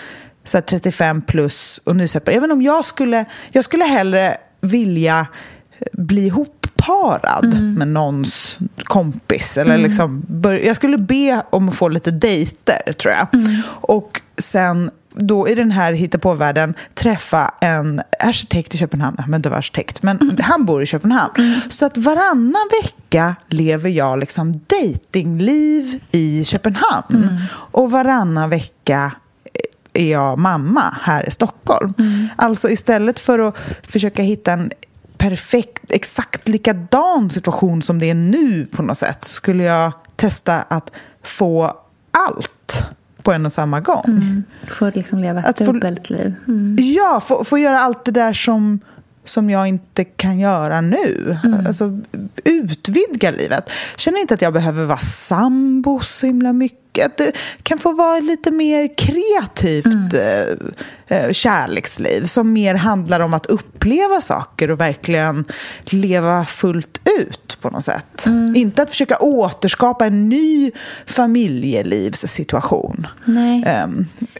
[0.44, 2.38] så 35 plus och nyseparerad.
[2.38, 5.26] Även om jag skulle, jag skulle hellre vilja
[5.92, 6.28] bli
[6.88, 7.74] ihopparad mm.
[7.74, 9.56] med någons kompis.
[9.56, 9.84] Eller mm.
[9.84, 10.26] liksom
[10.64, 13.34] jag skulle be om att få lite dejter, tror jag.
[13.34, 13.62] Mm.
[13.66, 19.34] Och sen då i den här hittepåvärlden träffa en arkitekt i Köpenhamn.
[19.34, 20.36] Inte vara arkitekt, men mm.
[20.40, 21.32] han bor i Köpenhamn.
[21.38, 21.60] Mm.
[21.68, 27.24] Så att varannan vecka lever jag liksom datingliv i Köpenhamn.
[27.28, 27.36] Mm.
[27.50, 29.12] Och varannan vecka
[29.92, 31.94] är jag mamma här i Stockholm.
[31.98, 32.28] Mm.
[32.36, 34.70] Alltså istället för att försöka hitta en
[35.18, 40.90] perfekt, exakt likadan situation som det är nu på något sätt skulle jag testa att
[41.22, 41.72] få
[42.10, 42.86] allt
[43.22, 44.04] på en och samma gång.
[44.06, 44.44] Mm.
[44.62, 46.34] Få liksom leva ett dubbeltliv.
[46.48, 46.76] Mm.
[46.80, 48.80] Ja, få, få göra allt det där som
[49.24, 51.38] som jag inte kan göra nu.
[51.44, 51.66] Mm.
[51.66, 51.98] Alltså,
[52.44, 53.70] utvidga livet.
[53.96, 57.06] Känner inte att jag behöver vara sambo så himla mycket.
[57.06, 57.32] Att det
[57.62, 60.72] kan få vara lite mer kreativt mm.
[61.06, 65.44] eh, eh kärleksliv som mer handlar om att uppleva saker och verkligen
[65.84, 68.26] leva fullt ut på något sätt.
[68.26, 68.56] Mm.
[68.56, 70.70] Inte att försöka återskapa en ny
[71.06, 73.06] familjelivssituation.
[73.66, 73.86] Eh,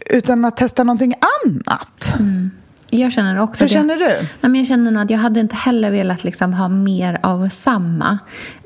[0.05, 1.13] utan att testa någonting
[1.45, 2.13] annat.
[2.19, 2.51] Mm.
[2.99, 4.05] Jag känner också Hur känner du?
[4.05, 8.17] Nej, men jag känner att jag hade inte heller velat liksom ha mer av samma.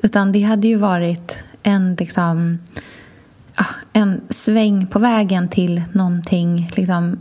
[0.02, 2.58] Utan det hade ju varit en, liksom,
[3.92, 7.18] en sväng på vägen till någonting liksom,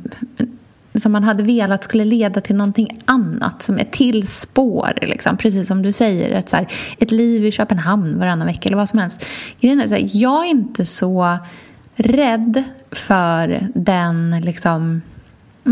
[0.96, 4.94] som man hade velat skulle leda till någonting annat, som ett till spår.
[5.02, 5.38] Liksom.
[5.38, 6.68] Precis som du säger, ett, så här,
[6.98, 9.26] ett liv i Köpenhamn varannan vecka eller vad som helst.
[9.62, 11.38] Grejen är så här, jag är inte så
[11.96, 15.02] rädd för den liksom,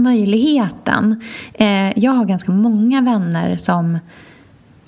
[0.03, 1.21] möjligheten.
[1.53, 3.99] Eh, jag har ganska många vänner som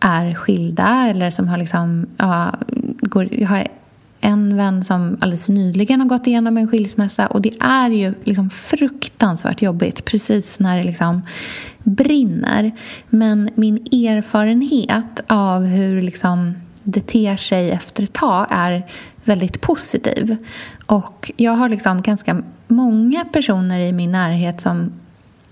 [0.02, 2.08] är skilda eller som har liksom...
[2.17, 2.54] Ja,
[3.02, 3.67] går, jag har
[4.22, 8.50] en vän som alldeles nyligen har gått igenom en skilsmässa och det är ju liksom
[8.50, 11.22] fruktansvärt jobbigt precis när det liksom
[11.84, 12.72] brinner.
[13.10, 18.86] Men min erfarenhet av hur liksom det ter sig efter ett tag är
[19.30, 20.38] väldigt positiv.
[20.86, 24.92] Och jag har liksom ganska många personer i min närhet som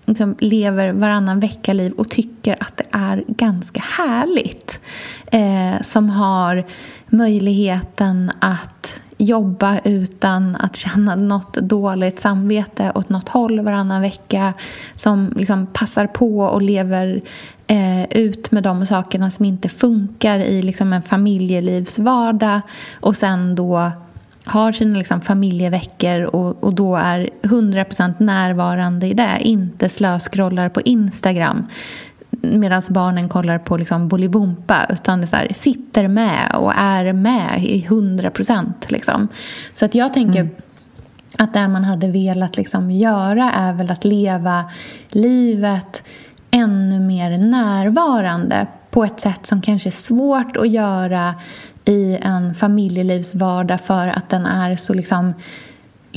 [0.06, 4.80] liksom lever varannan vecka-liv och tycker att det är ganska härligt.
[5.32, 6.66] Eh, som har
[7.08, 14.54] möjligheten att jobba utan att känna något dåligt samvete åt något håll varannan vecka.
[14.96, 17.22] Som liksom passar på och lever
[17.68, 22.62] eh, ut med de sakerna som inte funkar i liksom en familjelivsvardag
[22.94, 23.92] och sen då
[24.48, 29.38] har sina liksom familjeveckor och, och då är 100% närvarande i det.
[29.42, 31.68] Inte slöskrollar på Instagram
[32.42, 37.64] medan barnen kollar på liksom Bolibompa utan det så här, sitter med och är med
[37.64, 38.74] i 100%.
[38.88, 39.28] Liksom.
[39.76, 40.56] Så att jag tänker mm.
[41.38, 44.66] att det man hade velat liksom göra är väl att leva
[45.12, 46.04] livet
[46.52, 51.36] ännu mer närvarande på ett sätt som kanske är svårt att göra
[51.86, 55.34] i en familjelivsvardag för att den är så liksom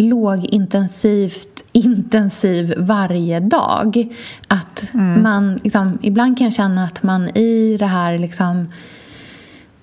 [0.00, 4.08] lågintensivt intensiv varje dag.
[4.48, 5.22] Att mm.
[5.22, 8.68] man liksom, ibland kan jag känna att man i det här liksom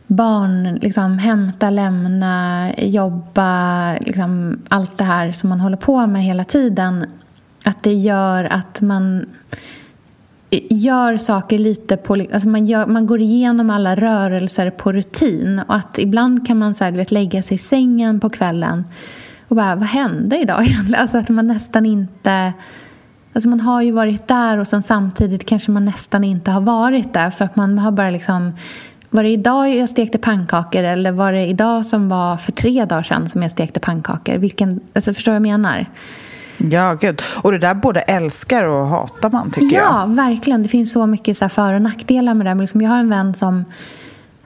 [0.07, 6.43] barn, liksom, hämta, lämna, jobba, liksom, allt det här som man håller på med hela
[6.43, 7.05] tiden.
[7.63, 9.25] Att det gör att man
[10.69, 12.13] gör saker lite på...
[12.13, 15.61] Alltså man, gör, man går igenom alla rörelser på rutin.
[15.67, 18.83] Och att ibland kan man så här, vet, lägga sig i sängen på kvällen
[19.47, 21.01] och bara, vad hände idag egentligen?
[21.01, 22.53] Alltså att man nästan inte...
[23.33, 27.13] Alltså man har ju varit där och sen samtidigt kanske man nästan inte har varit
[27.13, 28.53] där för att man har bara liksom...
[29.09, 33.03] Var det idag jag stekte pannkakor eller var det idag som var för tre dagar
[33.03, 34.37] sedan som jag stekte pannkakor?
[34.37, 35.85] Vilken, alltså förstår du vad jag menar?
[36.57, 37.21] Ja, gud.
[37.41, 40.01] Och det där både älskar och hatar man, tycker ja, jag.
[40.01, 40.63] Ja, verkligen.
[40.63, 42.55] Det finns så mycket så för och nackdelar med det.
[42.55, 43.65] Men liksom, jag har en vän som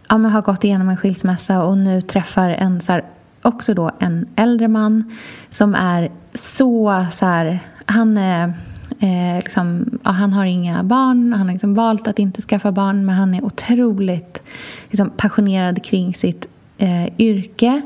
[0.09, 2.99] ja, har gått igenom en skilsmässa och nu träffar en så
[3.41, 5.17] också då en äldre man
[5.49, 8.53] som är så, så här, han är
[8.99, 13.05] Eh, liksom, ja, han har inga barn, han har liksom valt att inte skaffa barn
[13.05, 14.41] men han är otroligt
[14.89, 17.81] liksom, passionerad kring sitt eh, yrke.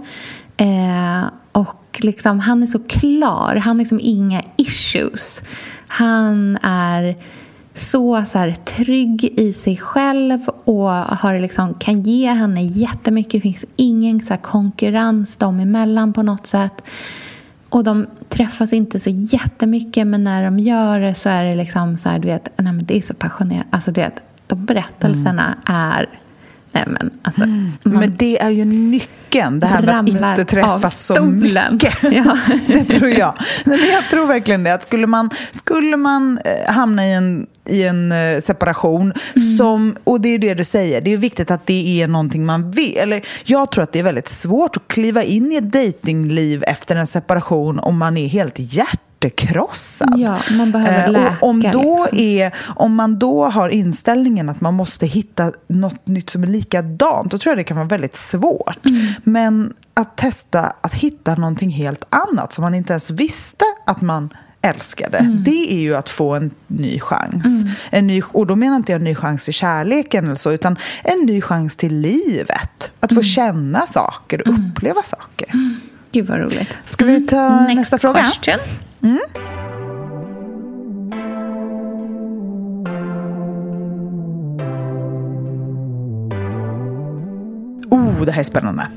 [0.58, 3.56] Eh, och liksom, han är så klar.
[3.56, 5.44] Han har liksom inga issues.
[5.88, 7.16] Han är
[7.76, 13.32] så, så här, trygg i sig själv och har liksom, kan ge henne jättemycket.
[13.32, 16.84] Det finns ingen så här, konkurrens dem emellan på något sätt.
[17.70, 21.98] och de träffas inte så jättemycket men när de gör det så är det liksom
[21.98, 23.68] så här, du vet, nej men det är så passionerat.
[23.70, 26.20] Alltså du vet, de berättelserna är
[26.76, 31.06] Nej, men, alltså, man, men det är ju nyckeln, det här med att inte träffas
[31.06, 31.94] så mycket.
[32.12, 32.38] Ja.
[32.68, 33.34] det tror jag.
[33.66, 34.74] Nej, men jag tror verkligen det.
[34.74, 39.58] Att skulle man, skulle man eh, hamna i en, i en eh, separation, mm.
[39.58, 42.72] som, och det är det du säger, det är viktigt att det är någonting man
[42.72, 42.98] vill.
[42.98, 46.96] Eller, jag tror att det är väldigt svårt att kliva in i ett datingliv efter
[46.96, 50.20] en separation om man är helt hjärt hjärtekrossad.
[50.20, 51.28] Ja, man behöver läka.
[51.28, 52.20] Eh, om, då liksom.
[52.20, 57.32] är, om man då har inställningen att man måste hitta något nytt som är likadant,
[57.32, 58.86] då tror jag det kan vara väldigt svårt.
[58.86, 59.06] Mm.
[59.24, 64.30] Men att testa att hitta någonting helt annat som man inte ens visste att man
[64.62, 65.44] älskade, mm.
[65.44, 67.46] det är ju att få en ny chans.
[67.46, 67.70] Mm.
[67.90, 70.78] En ny, och då menar inte jag en ny chans till kärleken eller så, utan
[71.04, 72.92] en ny chans till livet.
[73.00, 73.24] Att få mm.
[73.24, 74.72] känna saker och mm.
[74.72, 75.50] uppleva saker.
[75.54, 75.76] Mm.
[76.16, 76.78] Gud vad roligt.
[76.90, 78.24] Ska vi ta Next nästa fråga?
[78.24, 78.60] Question.
[79.06, 79.20] Mm.
[87.90, 88.88] Oh, det här är spännande.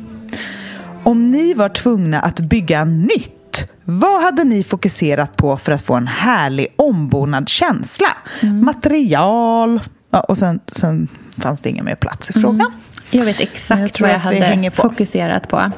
[1.05, 5.95] Om ni var tvungna att bygga nytt, vad hade ni fokuserat på för att få
[5.95, 8.09] en härlig ombonad känsla?
[8.43, 8.65] Mm.
[8.65, 9.81] Material...
[10.11, 12.61] Ja, och sen, sen fanns det ingen mer plats i frågan.
[12.61, 12.73] Mm.
[13.11, 15.71] Jag vet exakt jag vad jag hade fokuserat på.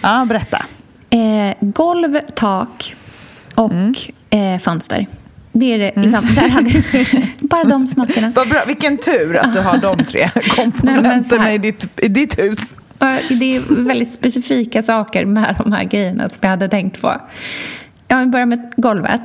[0.00, 0.64] Ja, berätta.
[1.10, 2.96] Eh, golv, tak
[3.54, 3.94] och mm.
[4.30, 5.06] eh, fönster.
[5.52, 6.02] Det är det, mm.
[6.02, 6.70] liksom, där hade,
[7.40, 8.32] bara de smakerna.
[8.34, 12.38] Vad bra, vilken tur att du har de tre komponenterna Nej, i, ditt, i ditt
[12.38, 12.74] hus.
[13.28, 17.16] Det är väldigt specifika saker med de här grejerna som jag hade tänkt på.
[18.08, 19.20] Jag börjar med golvet.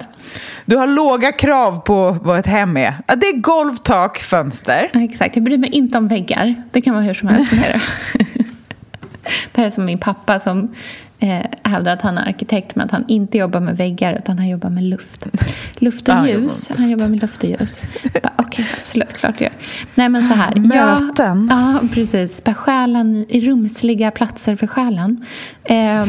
[0.66, 2.94] Du har låga krav på vad ett hem är.
[3.06, 4.90] Det är golv, tak, fönster.
[4.94, 5.36] exakt.
[5.36, 6.56] Jag bryr mig inte om väggar.
[6.72, 7.52] Det kan vara hur som helst.
[9.52, 10.76] det här är som min pappa som
[11.20, 14.50] eh, hävdar att han är arkitekt men att han inte jobbar med väggar utan han
[14.50, 15.28] jobbar med luft.
[15.80, 16.70] Luft och ja, ljus.
[16.78, 17.80] Han jobbar med luft och ljus.
[18.06, 19.54] Okej, okay, absolut, klart gör.
[19.96, 20.56] Nej men så här.
[20.56, 21.48] Möten.
[21.52, 22.42] Ja, ja precis.
[22.56, 25.26] Själen rumsliga platser för själen.
[25.64, 25.76] Eh,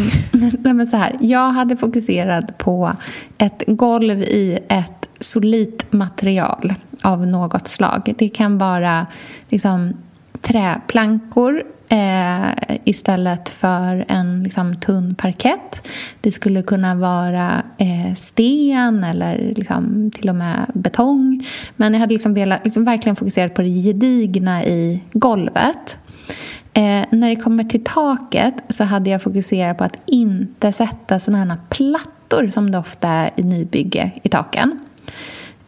[0.58, 1.16] nej men så här.
[1.20, 2.92] Jag hade fokuserat på
[3.38, 8.14] ett golv i ett solitt material av något slag.
[8.18, 9.06] Det kan vara
[9.48, 9.92] liksom
[10.40, 15.88] träplankor eh, istället för en liksom, tunn parkett.
[16.20, 21.44] Det skulle kunna vara eh, sten eller liksom, till och med betong.
[21.76, 25.96] Men jag hade liksom velat, liksom, verkligen fokuserat på det gedigna i golvet.
[26.72, 31.38] Eh, när det kommer till taket så hade jag fokuserat på att inte sätta såna
[31.44, 34.80] här plattor som det ofta är i nybygge i taken.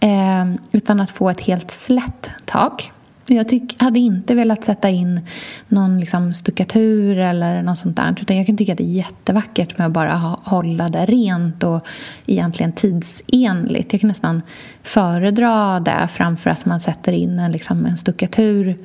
[0.01, 2.93] Eh, utan att få ett helt slätt tak.
[3.27, 5.21] Jag tyck, hade inte velat sätta in
[5.69, 8.17] någon liksom stuckatur eller något sånt där.
[8.21, 11.65] Utan jag kan tycka att det är jättevackert med att bara ha, hålla det rent
[11.65, 11.87] och
[12.27, 13.93] egentligen tidsenligt.
[13.93, 14.43] Jag kan nästan
[14.83, 18.79] föredra det framför att man sätter in en, liksom, en stuckatur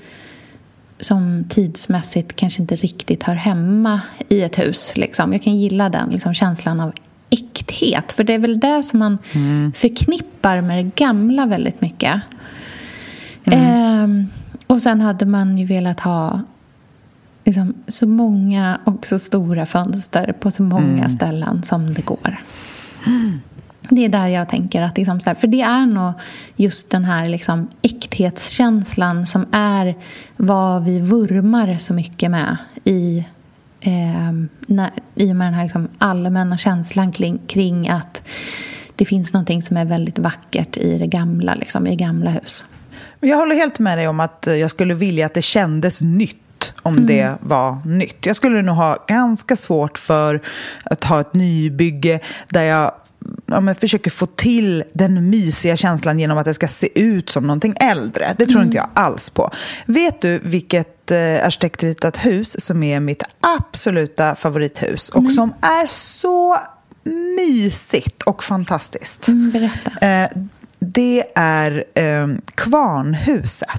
[1.00, 4.92] som tidsmässigt kanske inte riktigt hör hemma i ett hus.
[4.96, 5.34] Liksom.
[5.34, 6.94] Jag kan gilla den liksom, känslan av
[7.30, 8.12] äkthet.
[8.12, 9.74] För det är väl det som man mm.
[9.76, 12.22] förknippar med det gamla väldigt mycket.
[13.46, 14.20] Mm.
[14.20, 14.26] Eh,
[14.68, 16.42] och sen hade man ju velat ha
[17.44, 21.10] liksom, så många och så stora fönster på så många mm.
[21.10, 22.44] ställen som det går.
[23.90, 26.14] Det är där jag tänker att liksom så här, för det är nog
[26.56, 29.96] just den här liksom äkthetskänslan som är
[30.38, 33.26] vad vi vurmar så mycket med i,
[33.82, 34.32] eh,
[34.68, 38.28] när, i och med den här liksom allmänna känslan kring, kring att
[38.96, 42.66] det finns någonting som är väldigt vackert i det gamla, liksom, i gamla hus.
[43.26, 46.94] Jag håller helt med dig om att jag skulle vilja att det kändes nytt om
[46.94, 47.08] mm.
[47.08, 48.26] det var nytt.
[48.26, 50.42] Jag skulle nog ha ganska svårt för
[50.84, 52.92] att ha ett nybygge där jag
[53.46, 57.76] ja, försöker få till den mysiga känslan genom att det ska se ut som någonting
[57.80, 58.36] äldre.
[58.38, 58.66] Det tror mm.
[58.66, 59.50] inte jag alls på.
[59.86, 65.32] Vet du vilket eh, arkitektritat hus som är mitt absoluta favorithus och mm.
[65.32, 66.58] som är så
[67.38, 69.28] mysigt och fantastiskt?
[69.28, 70.06] Mm, berätta.
[70.06, 70.30] Eh,
[70.94, 73.70] det är eh, Kvarnhuset.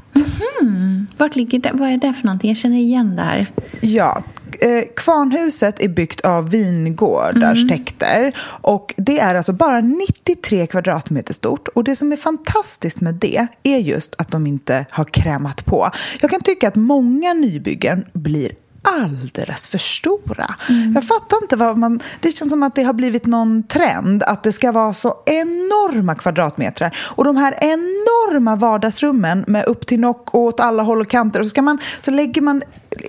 [0.61, 1.07] Mm.
[1.17, 1.71] Vart ligger det?
[1.75, 2.51] Vad är det för någonting?
[2.51, 3.47] Jag känner igen det här.
[3.81, 4.23] Ja,
[4.61, 8.21] eh, Kvarnhuset är byggt av vingårdarkitekter.
[8.21, 8.33] Mm.
[8.45, 11.69] Och det är alltså bara 93 kvadratmeter stort.
[11.69, 15.91] Och det som är fantastiskt med det är just att de inte har krämat på.
[16.21, 18.53] Jag kan tycka att många nybyggen blir
[18.87, 20.55] alldeles för stora.
[20.69, 20.93] Mm.
[20.95, 22.01] Jag fattar inte vad man...
[22.21, 26.15] Det känns som att det har blivit någon trend att det ska vara så enorma
[26.15, 26.97] kvadratmetrar.
[27.15, 31.41] Och de här enorma vardagsrummen med upp till nock och åt alla håll och kanter.
[31.41, 32.63] Och så, ska man, så lägger man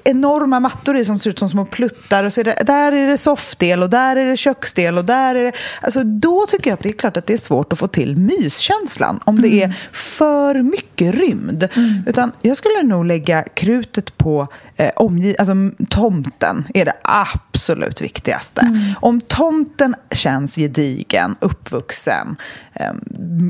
[0.04, 2.24] enorma mattor i som ser ut som små pluttar.
[2.24, 5.36] Och så är det, där är det soffdel och där är det köksdel och där
[5.36, 5.52] är det...
[5.82, 8.18] Alltså, då tycker jag att det är klart att det är svårt att få till
[8.18, 11.70] myskänslan om det är för mycket rymd.
[12.06, 15.54] Utan jag skulle nog lägga krutet på eh, omgiv, alltså,
[15.90, 18.82] tomten är det absolut viktigaste.
[19.02, 22.36] Om tomten känns gedigen, uppvuxen,
[22.74, 22.94] eh,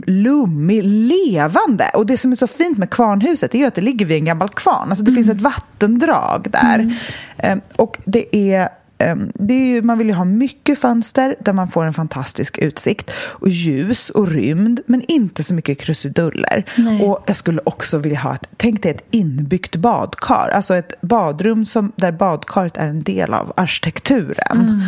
[0.05, 1.91] lummig, levande.
[1.93, 4.49] Och det som är så fint med kvarnhuset är att det ligger vid en gammal
[4.49, 4.89] kvarn.
[4.89, 6.95] Alltså det finns ett vattendrag där.
[7.37, 11.53] Eh, och det är Ehm, det är ju, man vill ju ha mycket fönster där
[11.53, 16.65] man får en fantastisk utsikt och ljus och rymd, men inte så mycket krusiduller.
[16.77, 17.03] Nej.
[17.03, 21.65] Och jag skulle också vilja ha ett, tänk dig ett inbyggt badkar, alltså ett badrum
[21.65, 24.59] som, där badkaret är en del av arkitekturen.
[24.59, 24.81] Mm.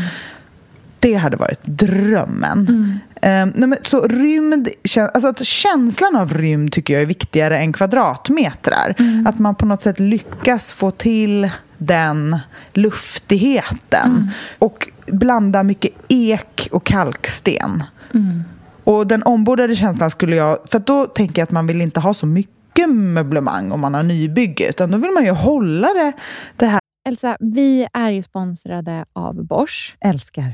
[1.00, 3.00] Det hade varit drömmen.
[3.22, 4.70] Nej, men, så rymd,
[5.14, 8.96] alltså att känslan av rymd tycker jag är viktigare än kvadratmetrar.
[9.26, 12.40] Att man på något sätt lyckas få till den
[12.74, 14.32] luftigheten.
[14.60, 17.84] Och blanda mycket ek och kalksten.
[18.84, 20.58] Och den ombordade känslan skulle jag...
[20.72, 24.04] För då tänker jag att man vill inte ha så mycket möblemang om man har
[24.04, 24.70] nybygge.
[24.70, 26.12] Utan då vill man ju hålla det,
[26.56, 26.80] det här...
[27.10, 29.98] Elsa, vi är ju sponsrade av Bosch.
[30.00, 30.54] Älskar.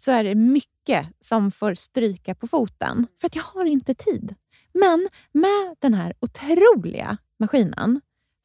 [0.00, 3.06] så är det mycket som får stryka på foten.
[3.20, 4.34] För att jag har inte tid.
[4.72, 8.00] Men med den här otroliga maskinen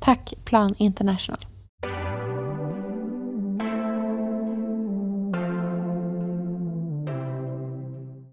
[0.00, 1.38] Tack Plan International.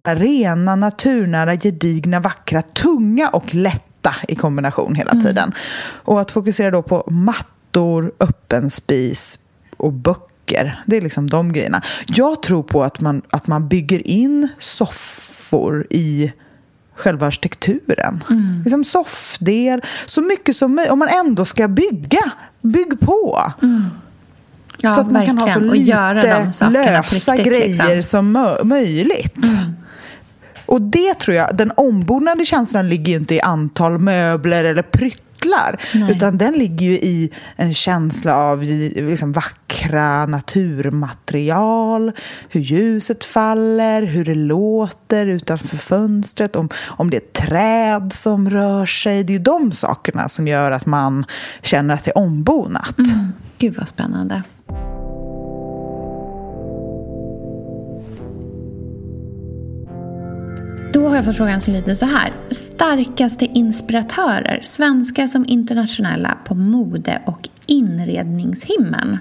[0.07, 5.25] Rena, naturnära, gedigna, vackra, tunga och lätta i kombination hela mm.
[5.25, 5.53] tiden.
[6.03, 9.39] Och att fokusera då på mattor, öppen spis
[9.77, 10.83] och böcker.
[10.85, 11.81] Det är liksom de grejerna.
[12.07, 16.31] Jag tror på att man, att man bygger in soffor i
[16.97, 18.23] själva arkitekturen.
[18.29, 18.61] Mm.
[18.63, 20.91] Liksom soffdel, så mycket som möjligt.
[20.91, 22.31] Om man ändå ska bygga,
[22.61, 23.51] bygg på.
[23.61, 23.83] Mm.
[24.81, 25.37] Ja, så att man verkligen.
[25.37, 28.33] kan ha så lite lösa riktigt, grejer liksom.
[28.33, 29.45] som möjligt.
[29.45, 29.73] Mm.
[30.65, 35.26] Och det tror jag, den ombonade känslan ligger ju inte i antal möbler eller pryttlar
[35.37, 35.79] titlar.
[35.93, 36.11] Nej.
[36.11, 42.11] Utan den ligger ju i en känsla av liksom vackra naturmaterial,
[42.49, 48.85] hur ljuset faller, hur det låter utanför fönstret, om, om det är träd som rör
[48.85, 49.23] sig.
[49.23, 51.25] Det är ju de sakerna som gör att man
[51.61, 52.97] känner att det är ombonat.
[52.97, 53.33] Mm.
[53.57, 54.43] Gud vad spännande.
[60.97, 62.33] Då har jag fått frågan som lyder så här.
[62.51, 69.17] Starkaste inspiratörer, svenska som internationella, på mode och inredningshimlen?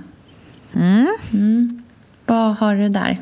[0.72, 1.06] Mm.
[1.32, 1.82] Mm.
[2.26, 3.20] Vad har du där?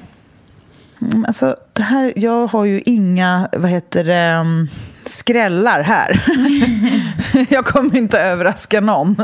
[1.01, 4.69] Mm, alltså, det här, jag har ju inga, vad heter det, um,
[5.09, 6.25] skrällar här.
[7.49, 9.17] jag kommer inte överraska någon.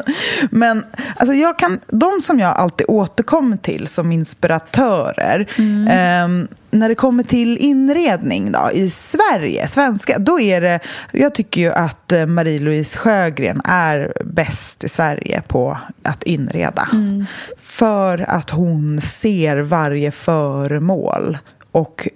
[0.51, 0.85] Men
[1.16, 6.24] alltså, jag kan, de som jag alltid återkommer till som inspiratörer mm.
[6.24, 10.81] um, när det kommer till inredning då, i Sverige, svenska, då är det...
[11.12, 16.89] Jag tycker ju att eh, Marie-Louise Sjögren är bäst i Sverige på att inreda.
[16.93, 17.26] Mm.
[17.59, 21.39] För att hon ser varje föremål
[21.72, 22.09] och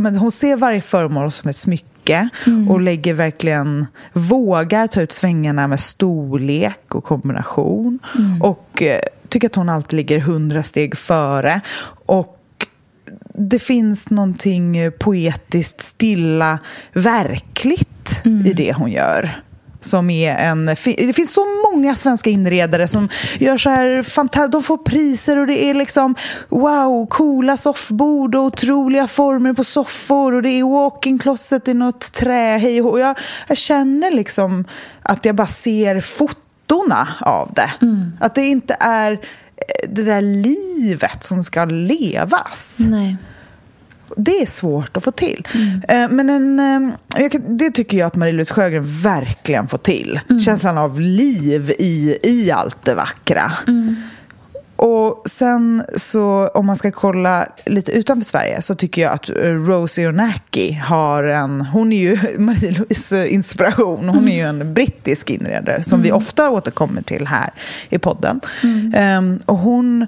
[0.00, 2.70] men hon ser varje föremål som ett smycke mm.
[2.70, 7.98] och lägger verkligen, vågar ta ut svängarna med storlek och kombination.
[8.18, 8.42] Mm.
[8.42, 11.60] Och eh, tycker att hon alltid ligger hundra steg före.
[12.06, 12.32] Och
[13.34, 16.58] det finns någonting poetiskt, stilla,
[16.92, 18.46] verkligt mm.
[18.46, 19.45] i det hon gör
[19.86, 20.66] som är en...
[20.84, 23.08] Det finns så många svenska inredare som
[23.38, 24.52] gör så här fantastiskt.
[24.52, 26.14] De får priser och det är liksom
[26.48, 32.12] wow, coola soffbord och otroliga former på soffor och det är walk-in closet i något
[32.12, 32.58] trä.
[32.58, 33.18] Hej och jag,
[33.48, 34.64] jag känner liksom
[35.02, 37.72] att jag bara ser fotona av det.
[37.82, 38.12] Mm.
[38.20, 39.18] Att det inte är eh,
[39.88, 42.78] det där livet som ska levas.
[42.88, 43.16] Nej.
[44.16, 45.46] Det är svårt att få till.
[45.88, 46.16] Mm.
[46.16, 46.60] Men en,
[47.18, 50.20] eh, det tycker jag att Marie-Louise Sjögren verkligen får till.
[50.28, 50.40] Mm.
[50.40, 53.52] Känslan av liv i, i allt det vackra.
[53.66, 53.96] Mm.
[54.76, 60.10] och sen så om man ska kolla lite utanför Sverige så tycker jag att Rosie
[60.10, 66.00] O'Nacki har en, hon är ju Marie-Louise inspiration, hon är ju en brittisk inredare som
[66.00, 66.04] mm.
[66.04, 67.50] vi ofta återkommer till här
[67.88, 68.40] i podden.
[68.62, 69.18] Mm.
[69.18, 70.06] Um, och hon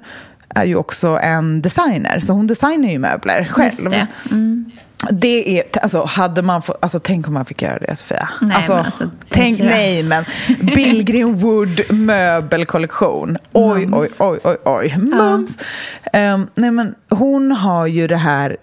[0.55, 3.89] är ju också en designer, så hon designar ju möbler själv.
[3.89, 4.07] Det.
[4.31, 4.71] Mm.
[5.09, 5.59] det.
[5.59, 8.29] är, alltså hade man fått, alltså tänk om man fick göra det Sofia.
[8.41, 10.25] Nej, alltså, men alltså, tänk, nej men,
[10.61, 13.37] Billgren Wood möbelkollektion.
[13.53, 15.59] Oj, oj, oj, oj, oj, mums.
[16.13, 16.33] Ja.
[16.33, 18.57] Um, nej men hon har ju det här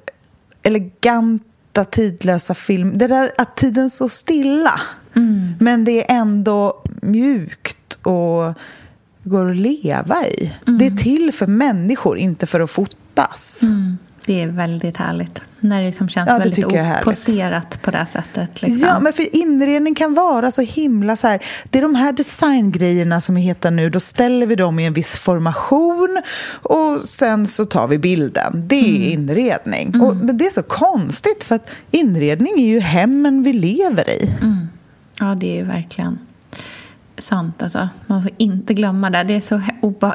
[0.62, 4.80] eleganta, tidlösa film, det där att tiden står stilla.
[5.16, 5.54] Mm.
[5.60, 8.54] Men det är ändå mjukt och
[9.28, 10.52] går att leva i.
[10.66, 10.78] Mm.
[10.78, 13.62] Det är till för människor, inte för att fotas.
[13.62, 13.98] Mm.
[14.26, 15.40] Det är väldigt härligt.
[15.60, 18.62] När det liksom känns ja, det väldigt oposerat på det sättet.
[18.62, 18.88] Liksom.
[18.88, 21.44] Ja, men för inredning kan vara så himla så här.
[21.70, 23.90] Det är de här designgrejerna som är heta nu.
[23.90, 26.22] Då ställer vi dem i en viss formation
[26.62, 28.62] och sen så tar vi bilden.
[28.68, 29.02] Det är mm.
[29.02, 29.88] inredning.
[29.88, 30.00] Mm.
[30.00, 34.30] Och, men det är så konstigt för att inredning är ju hemmen vi lever i.
[34.42, 34.68] Mm.
[35.20, 36.18] Ja, det är verkligen
[37.18, 37.62] sant.
[37.62, 37.88] Alltså.
[38.06, 39.22] Man får inte glömma det.
[39.22, 39.60] Det, är så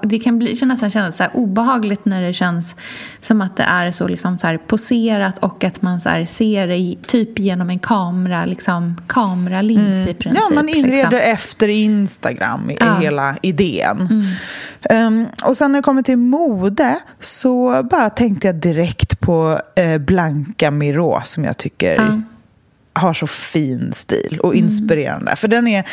[0.04, 2.76] det kan bli, nästan kännas så obehagligt när det känns
[3.22, 7.40] som att det är så, liksom så poserat och att man så ser det typ
[7.40, 10.10] genom en kamera, liksom, kameralins mm.
[10.10, 10.44] i princip.
[10.50, 11.20] Ja, man inreder liksom.
[11.20, 13.00] efter Instagram, är ja.
[13.00, 14.08] hela idén.
[14.90, 15.18] Mm.
[15.24, 19.98] Um, och sen när det kommer till mode så bara tänkte jag direkt på uh,
[19.98, 22.22] Blanca Miró som jag tycker ja
[22.94, 25.32] har så fin stil och inspirerande.
[25.32, 25.38] Mm.
[25.38, 25.88] För den är,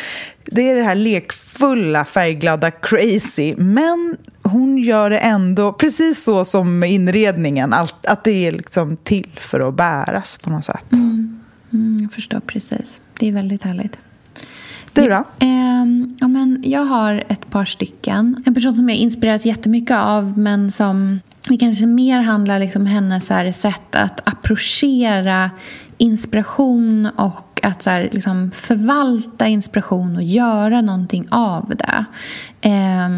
[0.45, 3.55] det är det här lekfulla, färgglada, crazy.
[3.57, 7.73] Men hon gör det ändå precis så som inredningen.
[7.73, 10.91] Allt, att det är liksom till för att bäras på något sätt.
[10.91, 11.39] Mm.
[11.73, 12.99] Mm, jag förstår precis.
[13.19, 13.97] Det är väldigt härligt.
[14.93, 15.09] Du då?
[15.09, 15.85] Ja, eh,
[16.19, 18.43] ja, men jag har ett par stycken.
[18.45, 22.87] En person som jag inspireras jättemycket av men som det kanske mer handlar liksom om
[22.87, 23.25] hennes
[23.61, 25.51] sätt att approchera
[25.99, 32.05] inspiration och att så här, liksom förvalta inspiration och göra någonting av det
[32.61, 33.09] eh,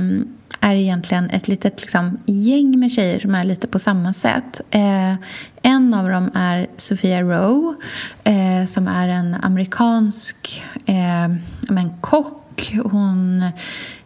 [0.62, 4.62] är egentligen ett litet liksom, gäng med tjejer som är lite på samma sätt.
[4.70, 5.14] Eh,
[5.62, 7.76] en av dem är Sofia Rowe
[8.24, 11.36] eh, som är en amerikansk eh,
[11.70, 12.74] men, kock.
[12.84, 13.44] Hon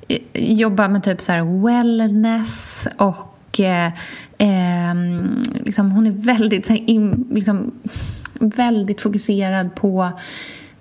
[0.08, 3.92] eh, jobbar med typ så här wellness och eh,
[4.38, 7.72] ehm, liksom, hon är väldigt så här, in, liksom,
[8.40, 10.12] väldigt fokuserad på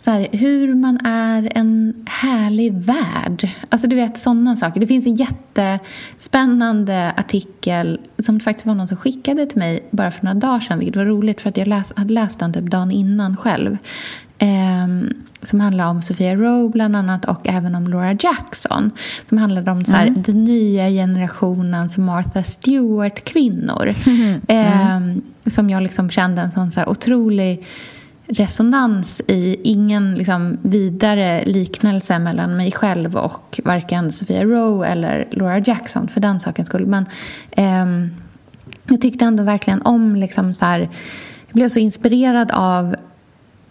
[0.05, 3.51] så här, hur man är en härlig värld.
[3.69, 4.81] Alltså du vet sådana saker.
[4.81, 10.11] Det finns en jättespännande artikel som det faktiskt var någon som skickade till mig bara
[10.11, 10.79] för några dagar sedan.
[10.79, 13.79] Vilket var roligt för att jag läs, hade läst den typ dagen innan själv.
[14.39, 14.89] Eh,
[15.43, 18.91] som handlar om Sophia Rowe bland annat och även om Laura Jackson.
[19.29, 20.23] Som handlade om så här, mm.
[20.23, 23.95] den nya generationens Martha Stewart-kvinnor.
[24.49, 25.21] Mm.
[25.45, 27.65] Eh, som jag liksom kände en sån så här otrolig
[28.27, 29.57] resonans i.
[29.65, 36.21] Ingen liksom vidare liknelse mellan mig själv och varken Sofia Rowe eller Laura Jackson för
[36.21, 36.87] den sakens skull.
[36.87, 37.07] Men
[37.51, 38.09] eh,
[38.89, 40.81] jag tyckte ändå verkligen om liksom så här,
[41.47, 42.95] jag blev så inspirerad av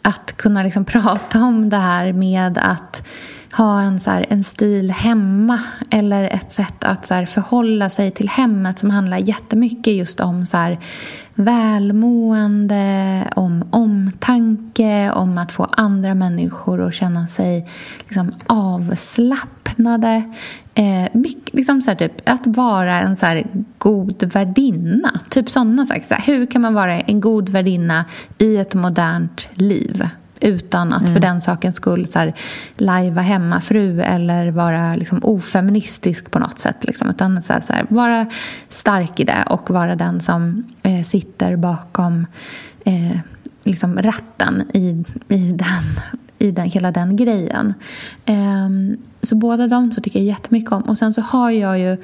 [0.01, 3.07] att kunna liksom prata om det här med att
[3.53, 5.59] ha en, så här, en stil hemma
[5.91, 10.45] eller ett sätt att så här, förhålla sig till hemmet som handlar jättemycket just om
[10.45, 10.79] så här,
[11.35, 17.69] välmående, om omtanke, om att få andra människor att känna sig
[17.99, 20.23] liksom, avslappnade.
[20.73, 25.19] Eh, mycket, liksom så här, typ, att vara en så här, god värdinna.
[25.29, 26.01] Typ sådana saker.
[26.01, 28.05] Så här, hur kan man vara en god värdinna
[28.37, 30.09] i ett modernt liv?
[30.43, 31.13] Utan att mm.
[31.13, 32.33] för den sakens skull så här,
[32.77, 36.83] lajva hemmafru eller vara liksom, ofeministisk på något sätt.
[36.83, 37.09] Liksom.
[37.09, 38.25] Utan så här, så här, vara
[38.69, 42.27] stark i det och vara den som eh, sitter bakom
[42.85, 43.17] eh,
[43.63, 45.99] liksom ratten i, i, den,
[46.39, 47.73] i den, hela den grejen.
[48.25, 48.69] Eh,
[49.21, 50.81] så båda de två tycker jag jättemycket om.
[50.81, 51.97] Och sen så har jag ju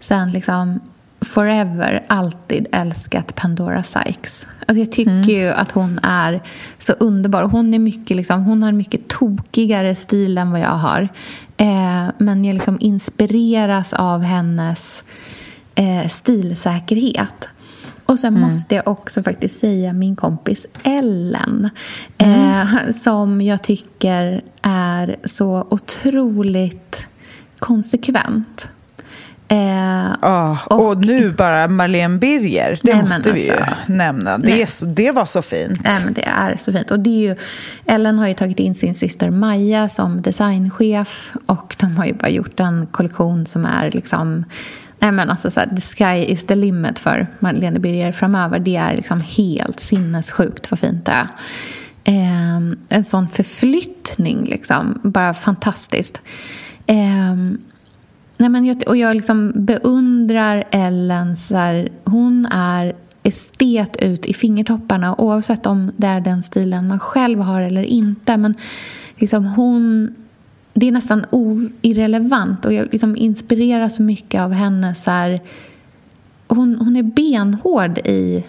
[0.00, 0.80] sen liksom
[1.24, 4.46] forever alltid älskat Pandora Sykes.
[4.66, 5.28] Alltså jag tycker mm.
[5.28, 6.42] ju att hon är
[6.78, 7.42] så underbar.
[7.42, 11.08] Hon, är mycket, liksom, hon har mycket tokigare stil än vad jag har.
[11.56, 15.04] Eh, men jag liksom inspireras av hennes
[15.74, 17.48] eh, stilsäkerhet.
[18.06, 18.42] Och sen mm.
[18.42, 21.70] måste jag också faktiskt säga min kompis Ellen.
[22.18, 22.50] Mm.
[22.50, 27.06] Eh, som jag tycker är så otroligt
[27.58, 28.68] konsekvent.
[29.52, 34.38] Eh, oh, och, och, nu bara Marlene Birger, det nej, måste vi alltså, ju nämna.
[34.38, 35.80] Det, så, det var så fint.
[35.84, 36.90] Nej, men det är så fint.
[36.90, 37.36] Och det är ju,
[37.86, 42.28] Ellen har ju tagit in sin syster Maja som designchef och de har ju bara
[42.28, 44.44] gjort en kollektion som är liksom
[44.98, 48.58] nej men alltså så här, the sky is the limit för Marlene Birger framöver.
[48.58, 51.28] Det är liksom helt sinnessjukt vad fint det är.
[52.04, 52.56] Eh,
[52.88, 55.00] en sån förflyttning, liksom.
[55.02, 56.20] Bara fantastiskt.
[56.86, 57.34] Eh,
[58.42, 61.36] nej men jag, och jag liksom beundrar Ellen.
[61.36, 67.00] Så här, hon är estet ut i fingertopparna oavsett om det är den stilen man
[67.00, 68.36] själv har eller inte.
[68.36, 68.54] Men
[69.16, 70.14] liksom hon
[70.74, 71.24] det är nästan
[71.82, 74.94] irrelevant och jag liksom inspireras så mycket av henne.
[74.94, 75.40] Så här,
[76.48, 78.44] hon, hon är benhård i,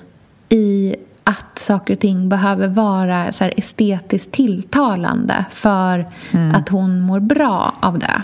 [0.49, 6.55] i att saker och ting behöver vara så estetiskt tilltalande för mm.
[6.55, 8.21] att hon mår bra av det.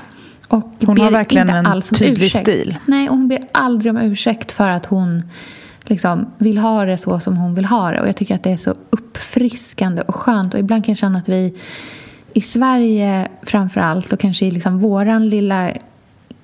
[0.50, 2.48] Och hon har verkligen en tydlig ursäkt.
[2.48, 2.78] stil.
[2.86, 5.24] Nej, och hon ber aldrig om ursäkt för att hon
[5.84, 8.02] liksom vill ha det så som hon vill ha det.
[8.02, 10.54] Och Jag tycker att det är så uppfriskande och skönt.
[10.54, 11.54] Och Ibland kan jag känna att vi
[12.34, 15.72] i Sverige framför allt och kanske i liksom våran lilla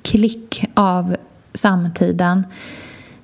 [0.01, 1.16] klick av
[1.53, 2.43] samtiden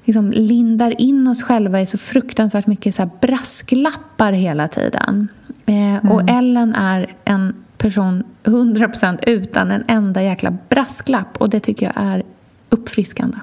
[0.05, 5.27] liksom lindar in oss själva i så fruktansvärt mycket så brasklappar hela tiden.
[5.65, 6.11] Eh, mm.
[6.11, 11.93] Och Ellen är en person 100% utan en enda jäkla brasklapp och det tycker jag
[12.05, 12.23] är
[12.69, 13.38] uppfriskande.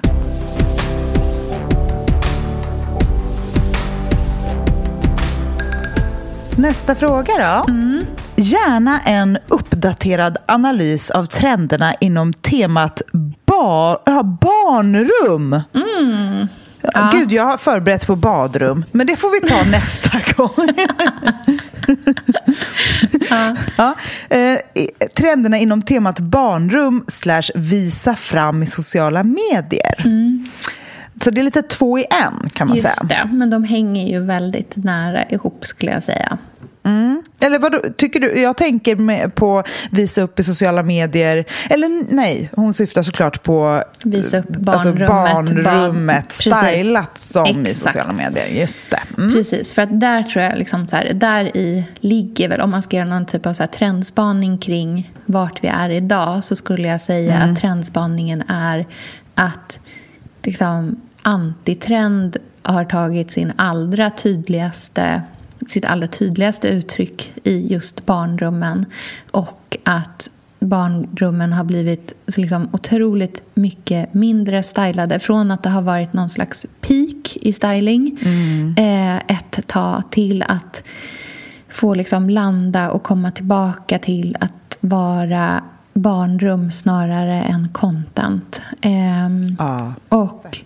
[6.57, 7.71] Nästa fråga då.
[7.73, 8.05] Mm.
[8.35, 13.01] Gärna en uppdaterad analys av trenderna inom temat
[13.45, 15.53] bar, ja, barnrum.
[15.53, 16.47] Mm.
[16.81, 17.09] Ja.
[17.13, 20.69] Gud, jag har förberett på badrum, men det får vi ta nästa gång.
[23.77, 23.95] ja.
[24.29, 24.59] Eh,
[25.15, 30.01] trenderna inom temat barnrum slash visa fram i sociala medier.
[30.05, 30.49] Mm.
[31.23, 33.25] Så det är lite två i en, kan man Just säga.
[33.25, 36.37] Det, men de hänger ju väldigt nära ihop, skulle jag säga.
[36.89, 37.23] Mm.
[37.41, 38.41] Eller vad tycker du?
[38.41, 41.45] Jag tänker på visa upp i sociala medier.
[41.69, 47.67] Eller nej, hon syftar såklart på visa upp barnrummet, alltså barnrummet stylat som Exakt.
[47.67, 48.47] i sociala medier.
[48.47, 49.01] Just det.
[49.17, 49.33] Mm.
[49.33, 52.83] Precis, för att där tror jag liksom så här, där i ligger väl om man
[52.83, 56.87] ska göra någon typ av så här trendspaning kring vart vi är idag så skulle
[56.87, 57.51] jag säga mm.
[57.53, 58.87] att trendspaningen är
[59.35, 59.79] att
[60.43, 65.21] liksom antitrend har tagit sin allra tydligaste
[65.67, 68.85] sitt allra tydligaste uttryck i just barnrummen
[69.31, 70.29] och att
[70.59, 75.19] barnrummen har blivit liksom otroligt mycket mindre stylade.
[75.19, 78.75] Från att det har varit någon slags peak i styling mm.
[78.77, 80.83] eh, ett tag till att
[81.69, 85.63] få liksom landa och komma tillbaka till att vara
[85.93, 88.61] barnrum snarare än content.
[88.81, 89.27] Eh,
[89.57, 89.93] ah.
[90.09, 90.59] Och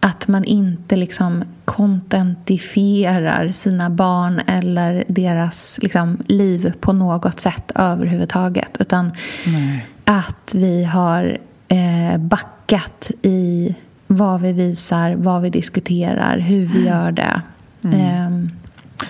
[0.00, 8.76] att man inte liksom contentifierar sina barn eller deras liksom, liv på något sätt överhuvudtaget.
[8.80, 9.12] Utan
[9.46, 9.86] Nej.
[10.04, 13.74] att vi har eh, backat i
[14.06, 17.42] vad vi visar, vad vi diskuterar, hur vi gör det.
[17.84, 18.00] Mm.
[18.00, 18.50] Eh,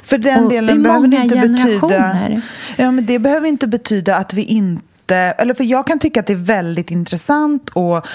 [0.02, 2.42] för den delen behöver det inte betyda...
[2.76, 4.82] Ja, men det behöver inte betyda att vi inte
[5.16, 8.06] eller för jag kan tycka att det är väldigt intressant att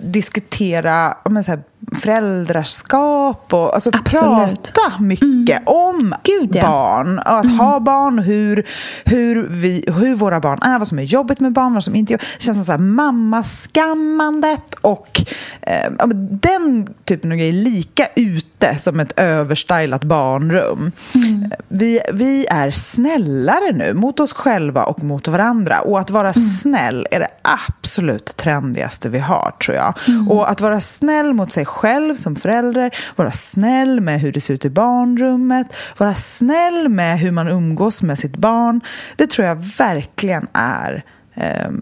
[0.00, 5.62] diskutera men så här, föräldraskap och alltså prata mycket mm.
[5.66, 6.62] om Gud, ja.
[6.62, 7.18] barn.
[7.18, 7.58] Och att mm.
[7.58, 8.66] ha barn, hur,
[9.04, 12.14] hur, vi, hur våra barn är, vad som är jobbigt med barn, vad som inte
[12.14, 15.22] är Det känns som så här, mammaskammandet och
[15.60, 15.92] eh,
[16.30, 20.92] den typen av grejer lika ute som ett överstylat barnrum.
[21.14, 21.50] Mm.
[21.68, 25.80] Vi, vi är snällare nu mot oss själva och mot varandra.
[25.80, 26.48] Och att vara mm.
[26.48, 29.94] snäll är det absolut trendigaste vi har, tror jag.
[30.08, 30.30] Mm.
[30.30, 34.54] Och att vara snäll mot sig själv som förälder, vara snäll med hur det ser
[34.54, 35.66] ut i barnrummet,
[35.98, 38.80] vara snäll med hur man umgås med sitt barn.
[39.16, 41.04] Det tror jag verkligen är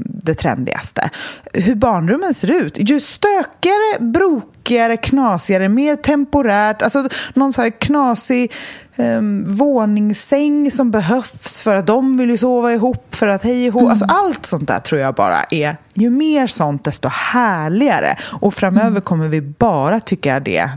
[0.05, 1.11] det trendigaste.
[1.53, 2.79] Hur barnrummen ser ut.
[2.79, 6.83] Ju stökigare, brokigare, knasigare, mer temporärt.
[6.83, 8.53] Alltså någon så här knasig
[8.97, 13.81] um, våningssäng som behövs för att de vill ju sova ihop, för att hej och
[13.81, 13.91] mm.
[13.91, 18.17] alltså Allt sånt där tror jag bara är, ju mer sånt desto härligare.
[18.23, 19.03] Och framöver mm.
[19.03, 20.71] kommer vi bara tycka det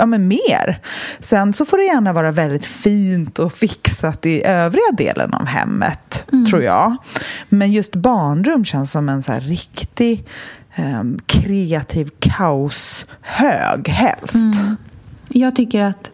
[0.00, 0.80] ja, men mer.
[1.20, 6.24] Sen så får det gärna vara väldigt fint och fixat i övriga delen av hemmet,
[6.32, 6.46] mm.
[6.46, 6.96] tror jag.
[7.48, 10.28] Men just barnrum känns som en så riktig
[10.78, 14.34] um, kreativ kaoshög, helst.
[14.34, 14.76] Mm.
[15.28, 16.10] Jag tycker att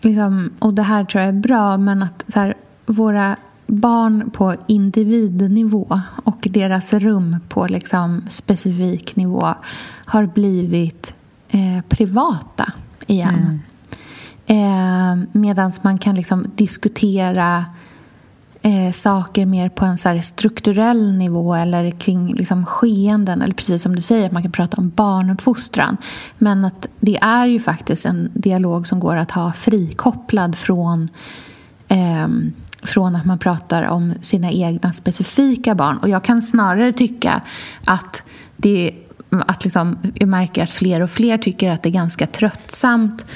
[0.00, 2.54] liksom, och det här tror jag är bra, men att så här,
[2.86, 3.36] våra
[3.66, 9.54] barn på individnivå och deras rum på liksom specifik nivå
[10.06, 11.14] har blivit
[11.48, 12.72] eh, privata
[13.06, 13.34] igen.
[13.34, 13.60] Mm.
[14.46, 17.64] Eh, Medan man kan liksom diskutera
[18.62, 23.42] eh, saker mer på en så strukturell nivå eller kring liksom, skeenden.
[23.42, 25.96] Eller precis som du säger, att man kan prata om barnuppfostran.
[26.38, 31.08] Men att det är ju faktiskt en dialog som går att ha frikopplad från
[31.88, 32.28] eh,
[32.82, 35.98] från att man pratar om sina egna specifika barn.
[35.98, 37.42] Och jag kan snarare tycka
[37.84, 38.22] att
[38.56, 38.92] det
[39.46, 43.26] att liksom, jag märker att fler och fler tycker att det är ganska tröttsamt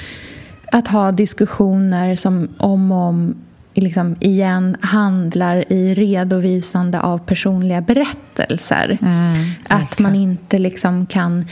[0.71, 3.35] att ha diskussioner som om och om
[3.73, 8.97] liksom igen handlar i redovisande av personliga berättelser.
[9.01, 11.45] Mm, att man inte liksom kan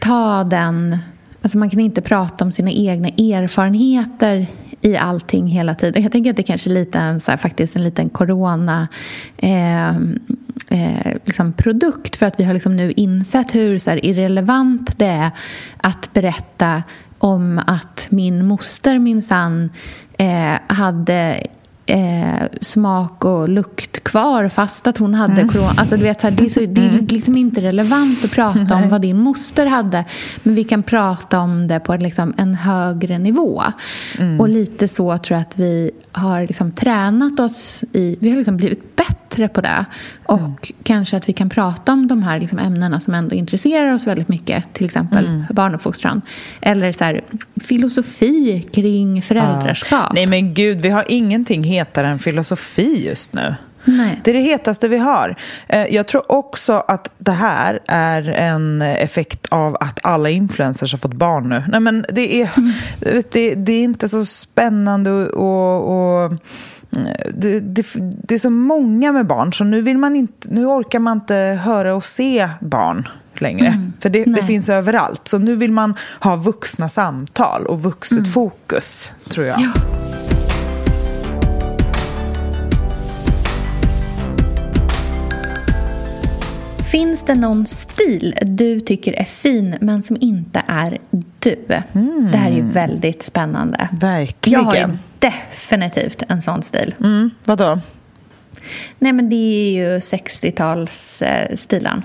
[0.00, 0.98] ta den...
[1.42, 4.46] Alltså man kan inte prata om sina egna erfarenheter
[4.82, 6.02] i allting hela tiden.
[6.02, 8.88] Jag tänker att det kanske är lite en, så här, faktiskt en liten corona...
[9.36, 9.96] Eh,
[10.68, 15.06] eh, liksom produkt för att vi har liksom nu insett hur så här, irrelevant det
[15.06, 15.30] är
[15.76, 16.82] att berätta
[17.18, 19.70] om att min moster minsann
[20.18, 21.46] eh, hade
[21.92, 25.48] eh, smak och lukt kvar fast att hon hade mm.
[25.48, 25.72] corona.
[25.76, 27.06] Alltså, du vet, så här, det, är så, det är mm.
[27.06, 30.04] liksom inte relevant att prata om vad din moster hade.
[30.42, 33.62] Men vi kan prata om det på liksom, en högre nivå.
[34.18, 34.40] Mm.
[34.40, 38.16] Och lite så tror jag att vi har liksom, tränat oss i...
[38.20, 39.84] Vi har liksom blivit bättre på det.
[40.24, 40.56] Och mm.
[40.82, 44.28] kanske att vi kan prata om de här liksom, ämnena som ändå intresserar oss väldigt
[44.28, 44.64] mycket.
[44.72, 45.44] Till exempel mm.
[45.50, 46.22] barnuppfostran.
[46.60, 47.20] Eller så här,
[47.60, 50.00] filosofi kring föräldraskap.
[50.00, 50.10] Ja.
[50.14, 53.54] Nej men gud, vi har ingenting hetare än filosofi just nu.
[53.84, 54.20] Nej.
[54.24, 55.36] Det är det hetaste vi har.
[55.68, 60.98] Eh, jag tror också att det här är en effekt av att alla influencers har
[60.98, 61.64] fått barn nu.
[61.68, 62.72] Nej, men det, är, mm.
[63.30, 66.32] det, det är inte så spännande och, och
[67.34, 67.86] det, det,
[68.22, 71.34] det, är så många med barn så nu, vill man inte, nu orkar man inte
[71.64, 73.66] höra och se barn längre.
[73.66, 73.92] Mm.
[74.00, 75.28] För det, det, finns överallt.
[75.28, 78.30] Så nu vill man ha vuxna samtal och vuxet mm.
[78.30, 79.60] fokus, tror jag.
[79.60, 80.01] Ja.
[86.92, 90.98] Finns det någon stil du tycker är fin men som inte är
[91.38, 91.56] du?
[91.92, 92.28] Mm.
[92.32, 93.88] Det här är ju väldigt spännande.
[93.92, 94.60] Verkligen.
[94.60, 96.94] Jag har definitivt en sån stil.
[97.00, 97.30] Mm.
[97.44, 97.80] Vadå?
[98.98, 102.02] Nej, men det är ju 60-talsstilen.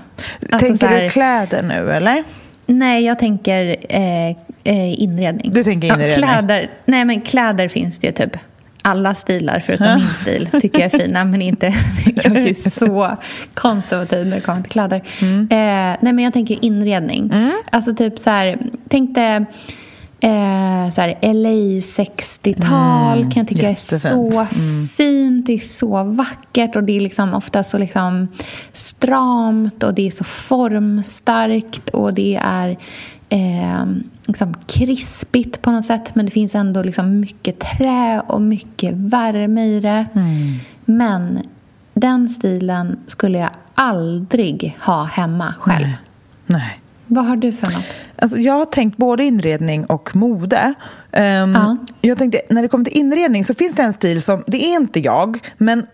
[0.50, 1.02] Alltså, tänker här...
[1.02, 2.24] du kläder nu, eller?
[2.66, 4.28] Nej, jag tänker eh,
[4.64, 5.52] eh, inredning.
[5.52, 6.10] Du tänker inredning?
[6.10, 8.36] Ja, kläder, nej, men kläder finns det ju typ
[8.82, 11.24] alla stilar förutom min stil tycker jag är fina.
[11.24, 11.66] Men inte,
[12.06, 13.16] jag är så
[13.54, 15.02] konservativ när det kommer till kläder.
[15.20, 15.40] Mm.
[15.40, 17.30] Eh, nej, men jag tänker inredning.
[17.32, 17.52] Mm.
[17.72, 18.58] Alltså typ så här,
[18.88, 19.46] tänk dig
[20.20, 24.04] Eh, så här, LA 60-tal mm, kan jag tycka jättefint.
[24.04, 24.88] är så mm.
[24.88, 25.46] fint.
[25.46, 28.28] Det är så vackert och det är liksom ofta så liksom
[28.72, 32.78] stramt och det är så formstarkt och det är
[33.28, 33.84] eh,
[34.26, 36.14] liksom krispigt på något sätt.
[36.14, 40.06] Men det finns ändå liksom mycket trä och mycket värme i det.
[40.14, 40.54] Mm.
[40.84, 41.42] Men
[41.94, 45.86] den stilen skulle jag aldrig ha hemma själv.
[45.86, 45.98] Nej.
[46.46, 46.80] Nej.
[47.06, 47.84] Vad har du för något?
[48.16, 50.74] Alltså, jag har tänkt både inredning och mode.
[51.12, 51.22] Um,
[51.52, 51.76] ja.
[52.00, 54.76] Jag tänkte, när det kommer till inredning så finns det en stil som, det är
[54.76, 55.86] inte jag, men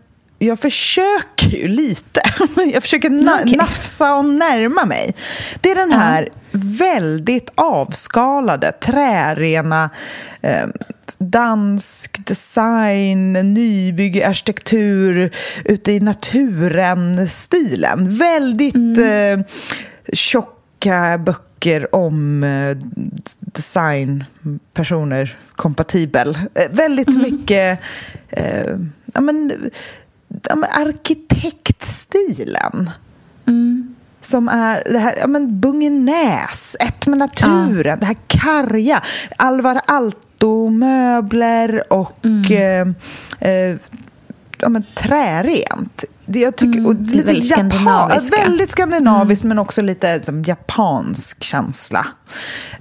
[0.45, 2.23] jag försöker ju lite.
[2.73, 3.57] Jag försöker na okay.
[3.57, 5.15] nafsa och närma mig.
[5.61, 9.91] Det är den här uh väldigt avskalade, trärena
[10.41, 10.67] eh,
[11.19, 15.31] dansk design, nybygge, arkitektur
[15.65, 18.19] ute i naturen-stilen.
[18.19, 19.41] Väldigt mm.
[19.41, 19.47] eh,
[20.13, 22.77] tjocka böcker om eh,
[23.41, 26.39] designpersoner, kompatibel.
[26.55, 27.23] Eh, väldigt mm.
[27.23, 27.79] mycket
[28.31, 28.77] eh,
[29.15, 29.71] ja, men,
[30.49, 32.91] ja, men arkitektstilen.
[33.47, 33.95] Mm.
[34.21, 37.97] Som är det här, ja men Bungenäs, ett med naturen, ja.
[37.97, 39.03] det här karga.
[39.37, 42.95] Alvar Aalto-möbler och mm.
[43.41, 43.77] eh, eh,
[44.65, 46.05] ja, men trärent.
[46.27, 48.37] Det, jag tycker, mm, och lite väldigt skandinaviska.
[48.37, 49.57] Väldigt skandinaviskt, mm.
[49.57, 52.07] men också lite som, japansk känsla.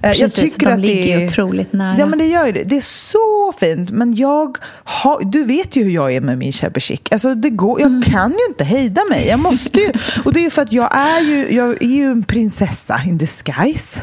[0.00, 1.98] Precis, jag tycker de att ligger det är, otroligt nära.
[1.98, 2.64] Ja, men det gör ju det.
[2.64, 3.90] Det är så fint.
[3.90, 7.00] Men jag har, du vet ju hur jag är med min shabby chic.
[7.10, 8.02] Alltså, det går, jag mm.
[8.02, 9.26] kan ju inte hejda mig.
[9.26, 9.92] Jag måste ju,
[10.24, 13.18] och det är ju för att jag är ju, jag är ju en prinsessa in
[13.18, 14.00] disguise.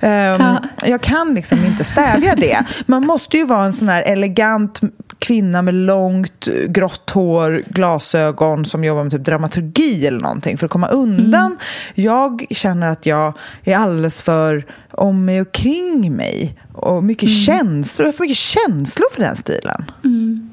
[0.00, 0.62] Um, ja.
[0.84, 2.64] Jag kan liksom inte stävja det.
[2.86, 4.80] Man måste ju vara en sån här elegant
[5.20, 10.72] kvinna med långt grått hår, glasögon som jobbar med typ dramaturgi eller någonting för att
[10.72, 11.46] komma undan.
[11.46, 11.58] Mm.
[11.94, 13.32] Jag känner att jag
[13.64, 17.34] är alldeles för om mig och kring mig och mycket mm.
[17.34, 18.04] känslor.
[18.04, 19.84] Jag har för mycket känslor för den stilen.
[20.04, 20.50] Mm.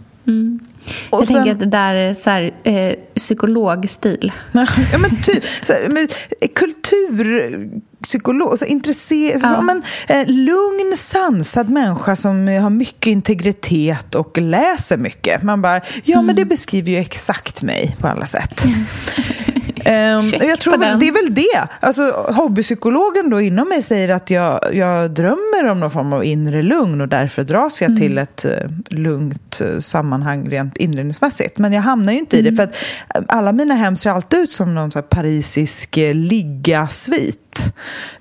[0.88, 1.09] Mm.
[1.09, 4.31] Och jag sen, tänker att det där är så här, eh, psykologstil.
[4.51, 5.43] Ja, men typ.
[5.63, 6.07] Så men,
[6.55, 7.69] kultur
[8.03, 9.61] psykolog, alltså intresserad, ja.
[9.61, 15.43] men, eh, lugn, sansad människa som har mycket integritet och läser mycket.
[15.43, 16.25] Man bara, ja mm.
[16.25, 18.65] men det beskriver ju exakt mig på alla sätt.
[19.88, 21.67] Um, jag tror väl, det är väl det.
[21.79, 26.61] Alltså, hobbypsykologen då inom mig säger att jag, jag drömmer om någon form av inre
[26.61, 28.01] lugn och därför dras jag mm.
[28.01, 31.57] till ett uh, lugnt uh, sammanhang rent inredningsmässigt.
[31.57, 32.47] Men jag hamnar ju inte mm.
[32.47, 32.73] i det mm.
[32.73, 32.79] för
[33.19, 37.73] att alla mina hem ser alltid ut som någon så parisisk ligga-svit.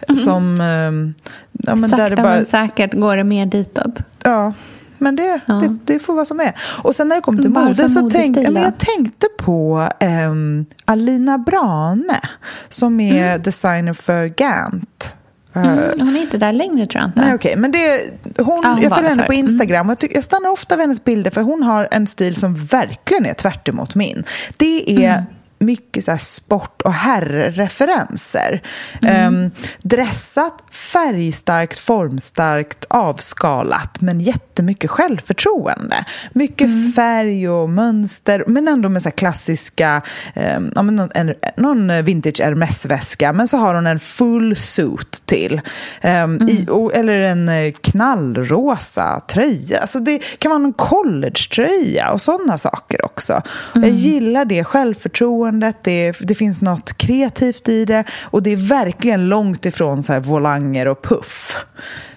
[0.08, 0.16] Mm.
[0.16, 0.60] Som...
[0.60, 1.14] Um,
[1.52, 2.34] ja, men Sakta det bara...
[2.34, 3.98] men säkert går det mer ditåt.
[4.22, 4.52] Ja,
[4.98, 5.54] men det, ja.
[5.54, 6.54] det, det, får vara som det är.
[6.82, 9.88] Och sen när det kom till mode så tänkte jag, jag tänkte på
[10.28, 12.20] um, Alina Brane
[12.68, 13.42] som är mm.
[13.42, 15.16] designer för Gant.
[15.54, 17.20] Mm, hon är inte där längre tror jag inte.
[17.20, 17.56] Nej, okay.
[17.56, 18.00] Men det,
[18.38, 19.48] hon, ja, hon jag följer henne på mm.
[19.48, 19.90] Instagram mm.
[19.90, 23.26] och jag, jag, stannar ofta vid hennes bilder för hon har en stil som verkligen
[23.26, 24.24] är tvärt min.
[24.56, 25.24] Det är mm
[25.58, 28.62] mycket så sport och herrreferenser.
[29.02, 29.34] Mm.
[29.34, 29.50] Um,
[29.82, 36.04] dressat, färgstarkt, formstarkt, avskalat men jättemycket självförtroende.
[36.32, 36.92] Mycket mm.
[36.92, 40.02] färg och mönster men ändå med så klassiska,
[40.34, 45.60] um, ja, någon, en, någon vintage Hermes-väska men så har hon en full suit till.
[46.02, 46.48] Um, mm.
[46.48, 49.80] i, och, eller en eh, knallrosa tröja.
[49.80, 53.42] Alltså det kan vara en collegetröja och sådana saker också.
[53.74, 53.96] Jag mm.
[53.96, 59.28] gillar det självförtroende självförtroendet, det, det finns något kreativt i det och det är verkligen
[59.28, 61.56] långt ifrån så här volanger och puff.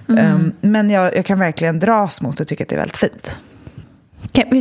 [0.10, 0.36] Mm.
[0.36, 3.40] Um, men jag, jag, kan verkligen dras mot och tycka att det är väldigt fint.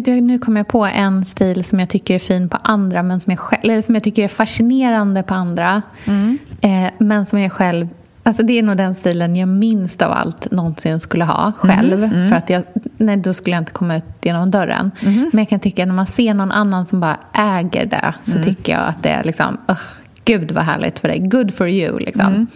[0.04, 3.30] nu kommer jag på en stil som jag tycker är fin på andra men som
[3.30, 5.82] jag, själv, eller som jag tycker är fascinerande på andra.
[6.06, 6.38] Mm.
[6.60, 7.88] Eh, men som jag själv
[8.28, 12.04] Alltså det är nog den stilen jag minst av allt någonsin skulle ha själv.
[12.04, 12.28] Mm, mm.
[12.28, 12.62] För att jag,
[12.98, 14.90] nej, då skulle jag inte komma ut genom dörren.
[15.00, 15.30] Mm.
[15.32, 18.44] Men jag kan tycka när man ser någon annan som bara äger det så mm.
[18.44, 19.80] tycker jag att det är liksom, oh,
[20.24, 21.18] gud vad härligt för dig.
[21.18, 21.98] Good for you.
[21.98, 22.26] Liksom.
[22.26, 22.46] Mm.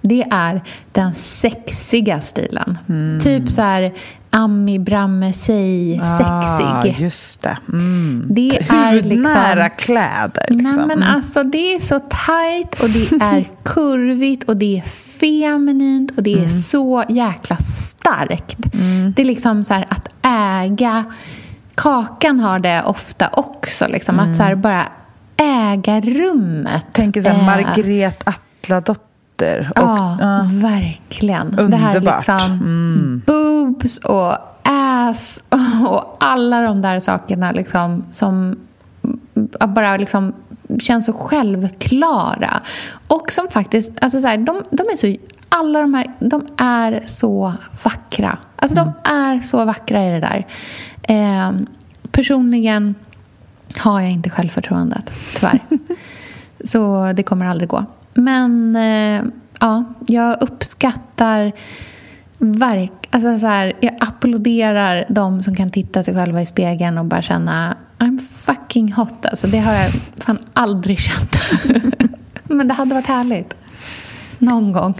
[0.00, 0.62] Det är
[0.92, 2.78] den sexiga stilen.
[2.88, 3.20] Mm.
[3.20, 3.92] Typ så här
[4.34, 7.04] Ami Bramme Sey ah, sexig.
[7.04, 7.58] Just det.
[7.68, 8.26] Mm.
[8.28, 10.46] Det är liksom, kläder.
[10.48, 10.74] Liksom.
[10.74, 14.82] Nej, men alltså, det är så tajt och det är kurvigt och det är
[15.20, 16.50] feminint och det är mm.
[16.50, 18.74] så jäkla starkt.
[18.74, 19.12] Mm.
[19.16, 21.04] Det är liksom så här att äga...
[21.74, 23.86] Kakan har det ofta också.
[23.88, 24.62] Liksom, Att så här, mm.
[24.62, 24.88] bara
[25.36, 26.86] äga rummet.
[26.92, 29.11] Tänker så här, eh, Margret Atladotter.
[29.50, 31.46] Och, ja, uh, verkligen.
[31.46, 31.70] Underbart.
[31.70, 33.22] Det här liksom mm.
[33.26, 35.40] boobs och ass
[35.88, 38.56] och alla de där sakerna liksom, som
[39.68, 40.32] bara liksom
[40.80, 42.60] känns så självklara.
[43.08, 45.16] Och som faktiskt, alltså så här, de, de, är så,
[45.48, 48.38] alla de här, de är så vackra.
[48.56, 48.92] Alltså mm.
[49.04, 50.46] de är så vackra i det där.
[51.02, 51.52] Eh,
[52.10, 52.94] personligen
[53.78, 55.60] har jag inte självförtroendet, tyvärr.
[56.64, 57.84] så det kommer aldrig gå.
[58.14, 59.22] Men eh,
[59.60, 61.52] ja, jag uppskattar
[62.38, 67.04] verk, alltså så här, jag applåderar de som kan titta sig själva i spegeln och
[67.04, 69.26] bara känna I'm fucking hot.
[69.26, 71.36] Alltså, det har jag fan aldrig känt.
[72.44, 73.54] Men det hade varit härligt.
[74.38, 74.94] Någon gång.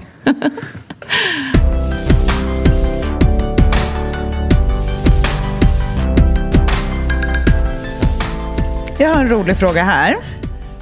[8.99, 10.17] Jag har en rolig fråga här.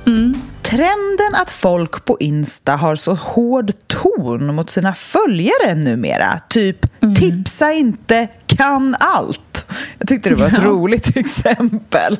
[0.06, 0.34] Mm.
[0.70, 7.14] Trenden att folk på Insta har så hård ton mot sina följare numera, typ mm.
[7.14, 9.66] tipsa inte, kan allt.
[9.98, 10.64] Jag tyckte det var ett ja.
[10.64, 12.18] roligt exempel.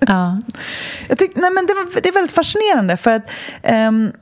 [0.00, 0.40] Ja.
[1.08, 3.30] Jag tyck, nej men det, var, det är väldigt fascinerande för att
[3.88, 4.12] um,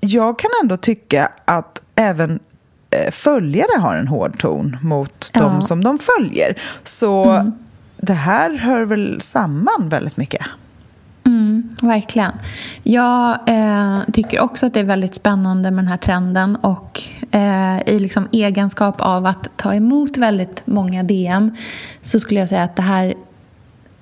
[0.00, 5.40] jag kan ändå tycka att även uh, följare har en hård ton mot ja.
[5.40, 6.62] de som de följer.
[6.84, 7.52] Så mm.
[7.96, 10.42] det här hör väl samman väldigt mycket.
[11.62, 12.32] Mm, verkligen.
[12.82, 17.80] Jag eh, tycker också att det är väldigt spännande med den här trenden och eh,
[17.86, 21.56] i liksom egenskap av att ta emot väldigt många DM
[22.02, 23.14] så skulle jag säga att det här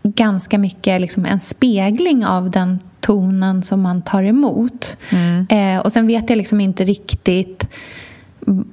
[0.02, 4.96] ganska mycket är liksom en spegling av den tonen som man tar emot.
[5.10, 5.46] Mm.
[5.50, 7.66] Eh, och sen vet jag liksom inte riktigt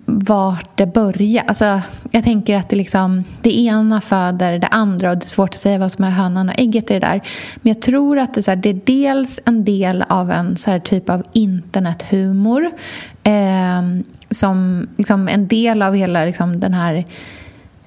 [0.05, 1.43] vart det börjar.
[1.47, 5.49] Alltså, jag tänker att det, liksom, det ena föder det andra och det är svårt
[5.49, 7.21] att säga vad som är hönan och ägget i det där.
[7.55, 10.71] Men jag tror att det, så här, det är dels en del av en så
[10.71, 12.71] här, typ av internethumor
[13.23, 13.81] eh,
[14.31, 17.05] som liksom, en del av hela liksom, den här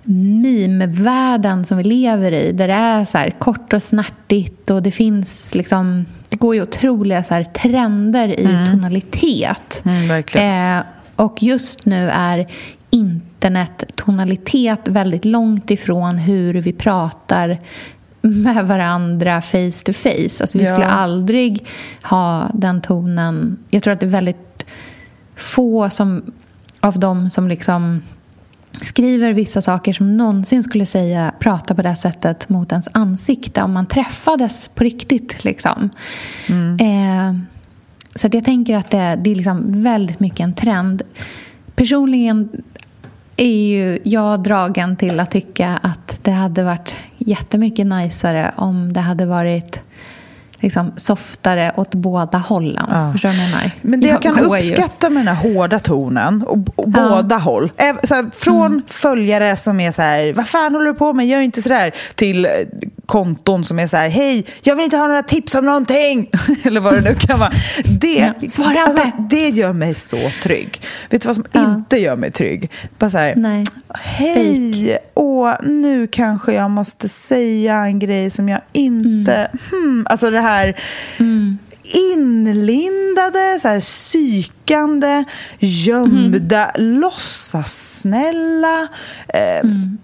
[0.04, 4.90] meme-världen som vi lever i där det är så här kort och snärtigt och det
[4.90, 8.66] finns liksom det går ju otroliga så här, trender i mm.
[8.70, 9.82] tonalitet.
[9.84, 10.84] Mm, eh,
[11.20, 12.46] och just nu är
[12.90, 17.58] internettonalitet väldigt långt ifrån hur vi pratar
[18.20, 20.40] med varandra face to face.
[20.40, 20.70] Alltså vi ja.
[20.70, 21.66] skulle aldrig
[22.02, 23.58] ha den tonen.
[23.70, 24.66] Jag tror att det är väldigt
[25.36, 26.22] få som,
[26.80, 28.02] av dem som liksom
[28.82, 33.72] skriver vissa saker som någonsin skulle säga prata på det sättet mot ens ansikte om
[33.72, 35.44] man träffades på riktigt.
[35.44, 35.90] Liksom.
[36.48, 36.76] Mm.
[36.80, 37.40] Eh,
[38.14, 41.02] så jag tänker att det, det är liksom väldigt mycket en trend.
[41.74, 42.48] Personligen
[43.36, 49.00] är ju jag dragen till att tycka att det hade varit jättemycket najsare om det
[49.00, 49.80] hade varit
[50.60, 52.86] liksom softare åt båda hållen.
[52.90, 53.12] Ja.
[53.12, 53.70] Förstår du vad jag menar?
[53.80, 55.14] Men det jag, kan uppskatta ju.
[55.14, 57.08] med den här hårda tonen, och, och ja.
[57.08, 57.72] båda håll.
[58.02, 58.82] Så här, från mm.
[58.86, 62.44] följare som är så här, vad fan håller du på med, gör inte sådär, till
[62.44, 62.50] eh,
[63.10, 66.30] konton som är så här, hej, jag vill inte ha några tips om någonting.
[66.64, 67.52] Eller vad det nu kan vara.
[68.00, 68.48] Det, ja.
[68.50, 70.82] Svara alltså, det gör mig så trygg.
[71.10, 72.70] Vet du vad som inte gör mig trygg?
[72.98, 73.64] Bara så här, Nej.
[73.94, 79.34] hej, åh, nu kanske jag måste säga en grej som jag inte...
[79.34, 79.58] Mm.
[79.70, 80.76] Hmm, alltså det här här
[81.18, 81.58] mm.
[81.82, 85.24] inlindade, så här psykande,
[85.58, 87.00] gömda, mm.
[87.00, 88.88] låtsassnälla.
[89.28, 89.98] Eh, mm.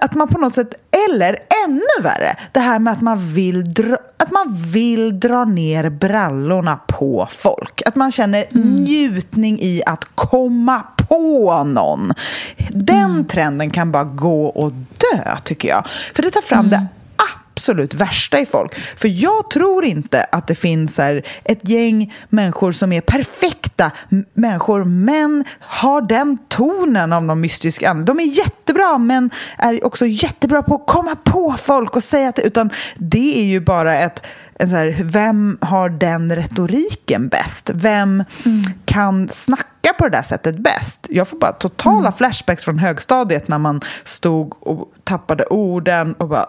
[0.00, 0.74] Att man på något sätt,
[1.08, 5.90] eller ännu värre, det här med att man vill dra, att man vill dra ner
[5.90, 7.82] brallorna på folk.
[7.86, 8.74] Att man känner mm.
[8.74, 12.12] njutning i att komma på någon.
[12.68, 13.24] Den mm.
[13.24, 15.86] trenden kan bara gå och dö, tycker jag.
[15.86, 16.70] För det tar fram mm.
[16.70, 16.86] det
[17.58, 18.74] absolut värsta i folk.
[18.74, 23.90] För jag tror inte att det finns här ett gäng människor som är perfekta
[24.34, 28.04] människor men har den tonen av någon mystisk ande.
[28.04, 28.24] De är
[28.78, 32.70] jättebra men är också jättebra på att komma på folk och säga att det, utan
[32.96, 34.22] det är ju bara ett
[34.60, 37.70] så här, vem har den retoriken bäst?
[37.74, 38.62] Vem mm.
[38.84, 41.06] kan snacka på det där sättet bäst?
[41.10, 42.12] Jag får bara totala mm.
[42.12, 46.46] flashbacks från högstadiet när man stod och tappade orden och bara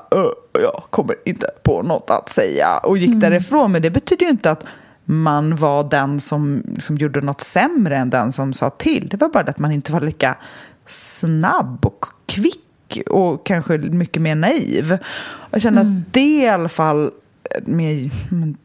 [0.53, 3.19] jag kommer inte på något att säga och gick mm.
[3.19, 3.71] därifrån.
[3.71, 4.63] Men det betyder ju inte att
[5.05, 9.07] man var den som, som gjorde något sämre än den som sa till.
[9.09, 10.35] Det var bara det att man inte var lika
[10.89, 14.97] snabb och kvick och kanske mycket mer naiv.
[15.51, 15.97] Jag känner mm.
[15.97, 17.11] att det i alla fall
[17.61, 18.09] mer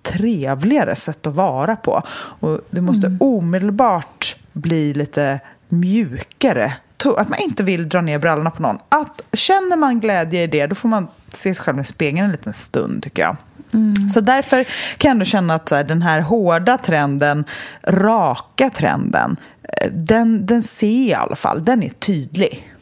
[0.02, 2.02] trevligare sätt att vara på.
[2.40, 3.18] Och det måste mm.
[3.20, 6.72] omedelbart bli lite mjukare.
[7.16, 8.78] Att man inte vill dra ner brallorna på någon.
[8.88, 12.32] Att, känner man glädje i det, då får man se sig själv i spegeln en
[12.32, 13.36] liten stund, tycker jag.
[13.72, 14.08] Mm.
[14.08, 14.64] Så därför
[14.98, 17.44] kan jag ändå känna att så här, den här hårda trenden,
[17.82, 22.73] raka trenden, eh, den, den ser jag i alla fall, den är tydlig.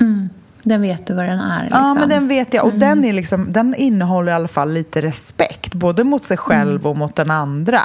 [0.00, 0.28] Mm.
[0.62, 1.62] Den vet du vad den är?
[1.62, 1.80] Liksom.
[1.80, 2.64] Ja, men den vet jag.
[2.64, 2.80] Och mm.
[2.80, 6.86] den, är liksom, den innehåller i alla fall lite respekt, både mot sig själv mm.
[6.86, 7.80] och mot den andra.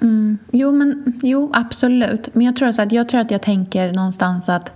[0.00, 0.38] Mm.
[0.52, 2.34] Jo, men, jo, absolut.
[2.34, 4.72] Men jag tror, så att, jag tror att jag tänker någonstans att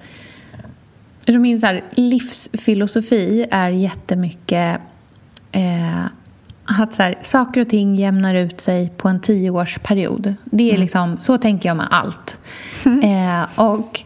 [1.26, 4.80] min så här, livsfilosofi är jättemycket
[5.52, 6.04] eh,
[6.64, 10.34] att så här, saker och ting jämnar ut sig på en tioårsperiod.
[10.44, 10.80] Det är mm.
[10.80, 12.38] liksom, så tänker jag med allt.
[12.84, 14.00] Eh, och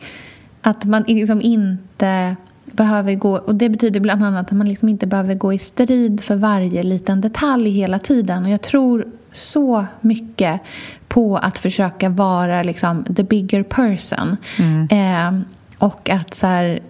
[0.66, 5.06] att man liksom inte behöver gå, och det betyder bland annat att man liksom inte
[5.06, 8.44] behöver gå i strid för varje liten detalj hela tiden.
[8.44, 10.60] Och jag tror så mycket
[11.08, 14.36] på att försöka vara liksom the bigger person.
[14.58, 14.88] Mm.
[14.90, 15.46] Eh,
[15.78, 16.80] och att så här,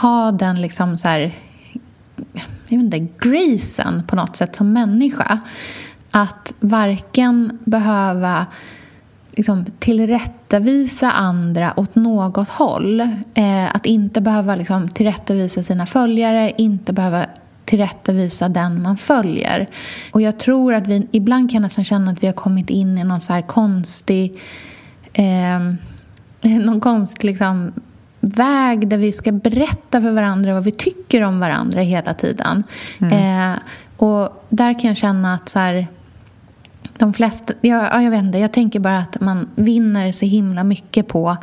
[0.00, 1.34] ha den liksom så här,
[2.68, 5.38] jag vet inte, gracen på något sätt som människa.
[6.10, 8.46] Att varken behöva
[9.38, 13.00] liksom, tillrättavisa andra åt något håll.
[13.34, 17.26] Eh, att inte behöva liksom, tillrättavisa sina följare, inte behöva
[17.64, 19.66] tillrättavisa den man följer.
[20.12, 23.04] Och jag tror att vi ibland kan nästan känna att vi har kommit in i
[23.04, 24.40] någon så här konstig...
[25.12, 25.60] Eh,
[26.60, 27.72] någon konstig liksom,
[28.20, 32.64] väg där vi ska berätta för varandra vad vi tycker om varandra hela tiden.
[32.98, 33.52] Mm.
[33.52, 33.58] Eh,
[33.96, 35.86] och där kan jag känna att så här,
[36.98, 41.08] de flesta, ja, jag vet inte, jag tänker bara att man vinner så himla mycket
[41.08, 41.36] på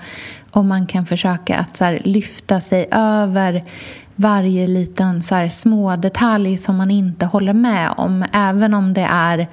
[0.52, 3.64] om man kan försöka att så här, lyfta sig över
[4.15, 8.26] varje liten så här, små detalj som man inte håller med om.
[8.34, 9.48] Även om det är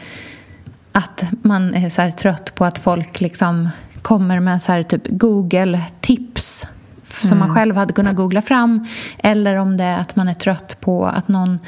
[0.93, 3.69] att man är så här, trött på att folk liksom
[4.03, 6.67] kommer med så typ Google-tips
[7.21, 7.57] som man mm.
[7.57, 8.87] själv hade kunnat googla fram.
[9.19, 11.59] Eller om det är att man är trött på att någon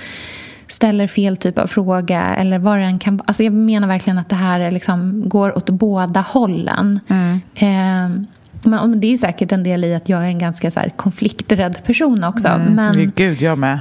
[0.67, 4.29] ställer fel typ av fråga eller vad det än kan alltså Jag menar verkligen att
[4.29, 7.01] det här liksom går åt båda hållen.
[7.09, 7.41] Mm.
[7.55, 8.27] Eh,
[8.67, 11.85] men det är säkert en del i att jag är en ganska så här, konflikträdd
[11.85, 12.49] person också.
[12.49, 12.75] Mm.
[12.75, 13.81] Men, Gud, jag med.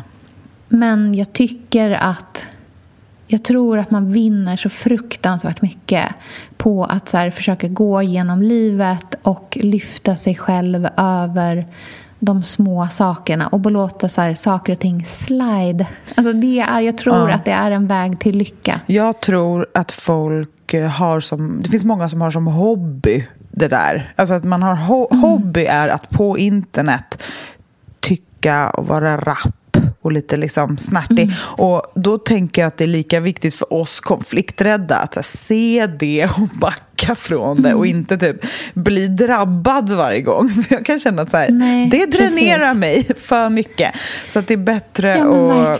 [0.70, 2.44] Men jag tycker att
[3.28, 6.06] jag tror att man vinner så fruktansvärt mycket
[6.58, 11.66] på att så här, försöka gå genom livet och lyfta sig själv över
[12.26, 15.88] de små sakerna och låta så här, saker och ting slide.
[16.16, 17.36] Alltså det är, jag tror ja.
[17.36, 18.80] att det är en väg till lycka.
[18.86, 23.68] Jag tror att folk och har som, det finns många som har som hobby det
[23.68, 24.14] där.
[24.16, 25.24] Alltså att man har ho mm.
[25.24, 27.24] hobby är att på internet
[28.00, 29.63] tycka och vara rapp
[30.04, 31.24] och lite liksom snärtig.
[31.24, 31.36] Mm.
[31.58, 35.88] Och då tänker jag att det är lika viktigt för oss konflikträdda att här, se
[36.00, 37.80] det och backa från det mm.
[37.80, 40.50] och inte typ bli drabbad varje gång.
[40.50, 42.80] För jag kan känna att så här, Nej, det dränerar precis.
[42.80, 43.96] mig för mycket.
[44.28, 45.80] Så att det är bättre ja, att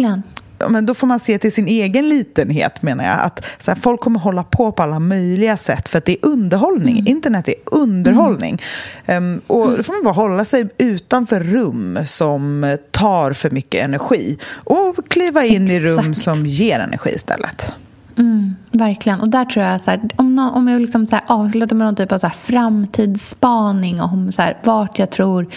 [0.70, 3.20] men då får man se till sin egen litenhet menar jag.
[3.20, 6.30] Att så här, folk kommer hålla på på alla möjliga sätt för att det är
[6.30, 7.00] underhållning.
[7.00, 7.08] Mm.
[7.08, 8.62] Internet är underhållning.
[9.06, 9.34] Mm.
[9.34, 14.38] Um, och då får man bara hålla sig utanför rum som tar för mycket energi
[14.54, 15.84] och kliva in Exakt.
[15.84, 17.72] i rum som ger energi istället.
[18.18, 19.22] Mm, verkligen.
[19.22, 21.88] Och där tror jag, så här, om, någon, om jag liksom så här, avslutar med
[21.88, 25.48] någon typ av så här, framtidsspaning om så här, vart jag tror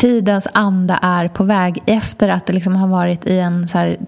[0.00, 3.98] tidens anda är på väg efter att det liksom har varit i en så här,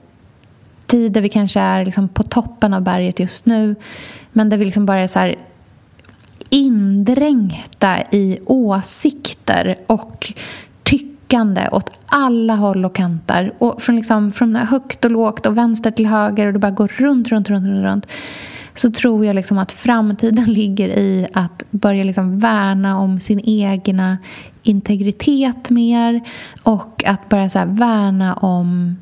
[0.86, 3.74] tid där vi kanske är liksom på toppen av berget just nu
[4.32, 5.36] men där vi liksom bara är så här
[6.48, 10.32] indränkta i åsikter och
[10.82, 13.54] tyckande åt alla håll och kanter.
[13.58, 16.88] Och från, liksom, från högt och lågt och vänster till höger och det bara går
[16.88, 17.84] runt, runt, runt, runt.
[17.84, 18.06] runt
[18.74, 24.18] så tror jag liksom att framtiden ligger i att börja liksom värna om sin egna
[24.62, 26.20] integritet mer
[26.62, 28.96] och att börja så värna om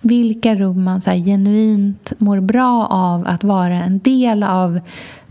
[0.00, 4.80] vilka rum man så genuint mår bra av att vara en del av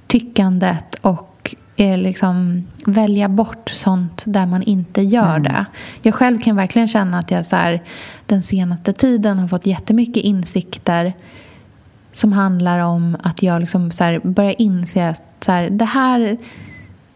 [0.07, 5.43] tyckandet och eh, liksom välja bort sånt där man inte gör mm.
[5.43, 5.65] det.
[6.01, 7.83] Jag själv kan verkligen känna att jag så här,
[8.25, 11.13] den senaste tiden har fått jättemycket insikter
[12.13, 16.37] som handlar om att jag liksom så börjar inse att så här, det här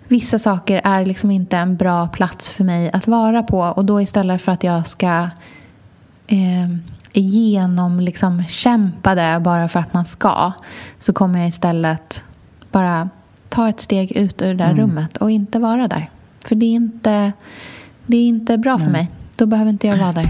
[0.07, 3.59] vissa saker är liksom inte en bra plats för mig att vara på.
[3.59, 5.29] Och då istället för att jag ska
[6.27, 6.69] eh,
[7.13, 10.51] genom liksom kämpa det bara för att man ska
[10.99, 12.21] så kommer jag istället
[12.71, 13.09] bara
[13.49, 14.77] ta ett steg ut ur det där mm.
[14.77, 16.09] rummet och inte vara där.
[16.39, 17.31] För det är inte,
[18.05, 18.93] det är inte bra för Nej.
[18.93, 19.11] mig.
[19.35, 20.29] Då behöver inte jag vara där.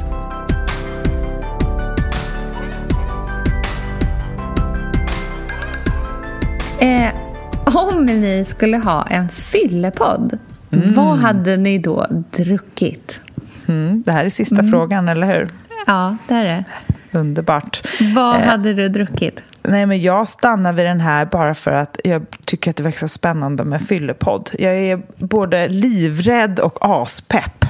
[6.80, 7.27] Eh,
[7.76, 10.38] om ni skulle ha en fyllepodd,
[10.72, 10.94] mm.
[10.94, 13.20] vad hade ni då druckit?
[13.68, 14.72] Mm, det här är sista mm.
[14.72, 15.48] frågan, eller hur?
[15.88, 16.64] Ja, det är det.
[17.12, 17.82] Underbart.
[18.16, 19.42] Vad eh, hade du druckit?
[19.64, 23.00] Nej, men jag stannar vid den här bara för att jag tycker att det verkar
[23.00, 24.50] så spännande med fyllepodd.
[24.60, 27.66] Jag är både livrädd och aspepp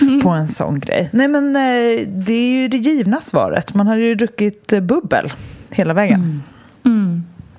[0.00, 0.20] mm.
[0.20, 1.08] på en sån grej.
[1.12, 3.74] Nej, men eh, det är ju det givna svaret.
[3.74, 5.32] Man hade ju druckit eh, bubbel
[5.70, 6.42] hela vägen.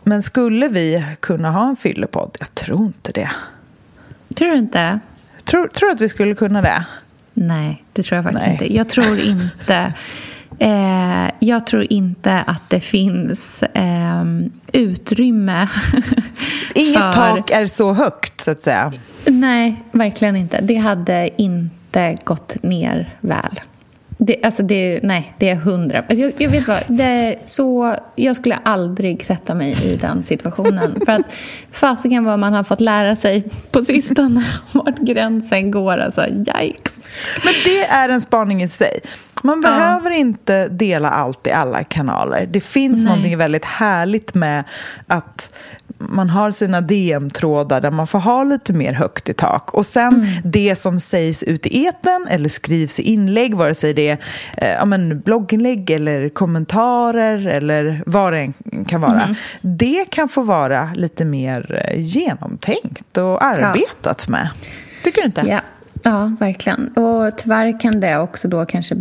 [0.10, 2.38] Men skulle vi kunna ha en fyllepodd?
[2.40, 3.30] Jag tror inte det.
[4.36, 5.00] Tror du inte?
[5.44, 6.86] Tror, tror du att vi skulle kunna det?
[7.34, 8.54] Nej, det tror jag faktiskt Nej.
[8.54, 8.76] inte.
[8.76, 9.94] Jag tror inte...
[10.60, 14.26] Eh, jag tror inte att det finns eh,
[14.74, 15.68] utrymme
[16.76, 17.12] Inget för...
[17.12, 18.94] tak är så högt, så att säga.
[19.26, 20.62] Nej, verkligen inte.
[20.62, 23.60] Det hade inte gått ner väl.
[24.22, 26.04] Det, alltså det, nej, det är hundra.
[26.08, 31.02] Jag, jag vet vad, det är så, jag skulle aldrig sätta mig i den situationen.
[31.06, 31.22] För att
[31.72, 35.98] fasiken vad man har fått lära sig på sistone vart gränsen går.
[35.98, 37.00] Alltså, yikes.
[37.44, 39.00] Men det är en spaning i sig.
[39.44, 39.70] Man ja.
[39.70, 42.46] behöver inte dela allt i alla kanaler.
[42.46, 43.06] Det finns Nej.
[43.06, 44.64] någonting väldigt härligt med
[45.08, 45.56] att
[46.00, 49.74] man har sina DM-trådar där man får ha lite mer högt i tak.
[49.74, 50.28] Och sen mm.
[50.44, 54.18] det som sägs ut i eten eller skrivs i inlägg, vare sig det är
[54.58, 58.54] eh, ja, men blogginlägg eller kommentarer eller vad det än
[58.88, 59.24] kan vara.
[59.24, 59.36] Mm.
[59.62, 64.32] Det kan få vara lite mer eh, genomtänkt och arbetat ja.
[64.32, 64.50] med.
[65.04, 65.44] Tycker du inte?
[65.48, 65.60] Ja.
[66.04, 66.88] ja, verkligen.
[66.88, 68.96] Och tyvärr kan det också då kanske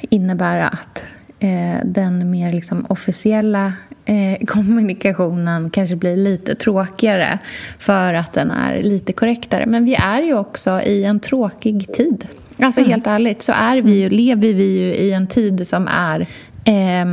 [0.00, 1.02] innebära att
[1.38, 3.72] eh, den mer liksom officiella
[4.12, 7.38] eh, kommunikationen kanske blir lite tråkigare
[7.78, 9.66] för att den är lite korrektare.
[9.66, 12.28] Men vi är ju också i en tråkig tid.
[12.60, 12.90] Alltså mm.
[12.90, 16.20] helt ärligt så är vi ju, lever vi ju i en tid som är
[16.64, 17.04] eh,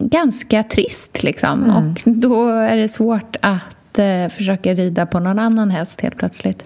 [0.00, 1.22] ganska trist.
[1.22, 1.64] Liksom.
[1.64, 1.76] Mm.
[1.76, 6.64] Och då är det svårt att eh, försöka rida på någon annan häst helt plötsligt.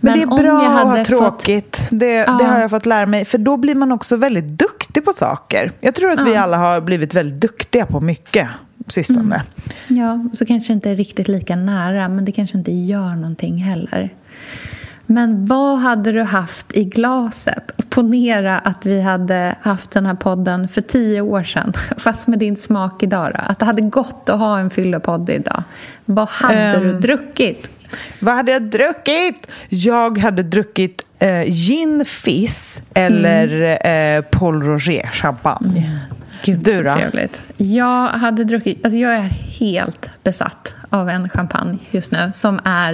[0.00, 1.76] Men, Men det är bra att ha tråkigt.
[1.76, 2.00] Fått...
[2.00, 2.38] Det, ja.
[2.38, 3.24] det, har jag fått lära mig.
[3.24, 5.72] För då blir man också väldigt duktig på saker.
[5.80, 6.24] Jag tror att ja.
[6.24, 8.48] vi alla har blivit väldigt duktiga på mycket
[8.92, 9.42] sistone.
[9.88, 10.02] Mm.
[10.02, 14.14] Ja, så kanske inte är riktigt lika nära, men det kanske inte gör någonting heller.
[15.10, 17.90] Men vad hade du haft i glaset?
[17.90, 22.56] Ponera att vi hade haft den här podden för tio år sedan, fast med din
[22.56, 23.32] smak idag.
[23.34, 23.40] Då.
[23.40, 25.62] Att det hade gått att ha en fyllepodd idag.
[26.04, 27.70] Vad hade um, du druckit?
[28.20, 29.46] Vad hade jag druckit?
[29.68, 34.18] Jag hade druckit eh, gin fizz eller mm.
[34.18, 35.78] eh, Paul Roger champagne.
[35.78, 35.98] Mm.
[36.44, 36.94] Gud, du då?
[36.94, 37.38] Trevligt.
[37.56, 38.84] Jag hade druckit...
[38.84, 39.28] Alltså jag är
[39.60, 42.92] helt besatt av en champagne just nu som är...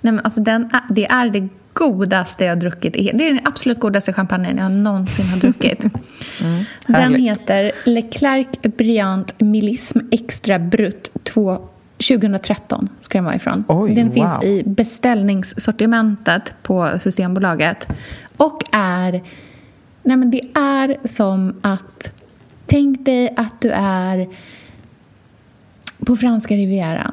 [0.00, 2.92] Nej men alltså den, det är det godaste jag druckit.
[2.92, 5.84] Det är den absolut godaste champagnen jag någonsin har druckit.
[6.42, 11.58] Mm, den heter Leclerc Briant Millism Extra Brut 2
[11.96, 13.64] 2013 ska den vara ifrån.
[13.68, 14.14] Oj, den wow.
[14.14, 17.86] finns i beställningssortimentet på Systembolaget.
[18.36, 19.12] Och är...
[20.02, 22.10] Nej men det är som att...
[22.74, 24.28] Tänk dig att du är
[26.06, 27.12] på franska rivieran.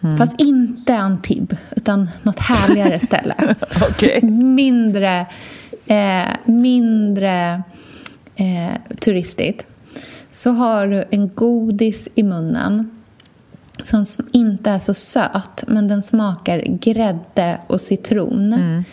[0.00, 0.16] Mm.
[0.16, 3.54] Fast inte Antibes, utan något härligare ställe.
[3.90, 4.22] okay.
[4.30, 5.26] Mindre,
[5.86, 7.62] eh, mindre
[8.36, 9.66] eh, turistigt.
[10.32, 12.90] Så har du en godis i munnen
[13.84, 18.52] som inte är så söt, men den smakar grädde och citron.
[18.52, 18.84] Mm.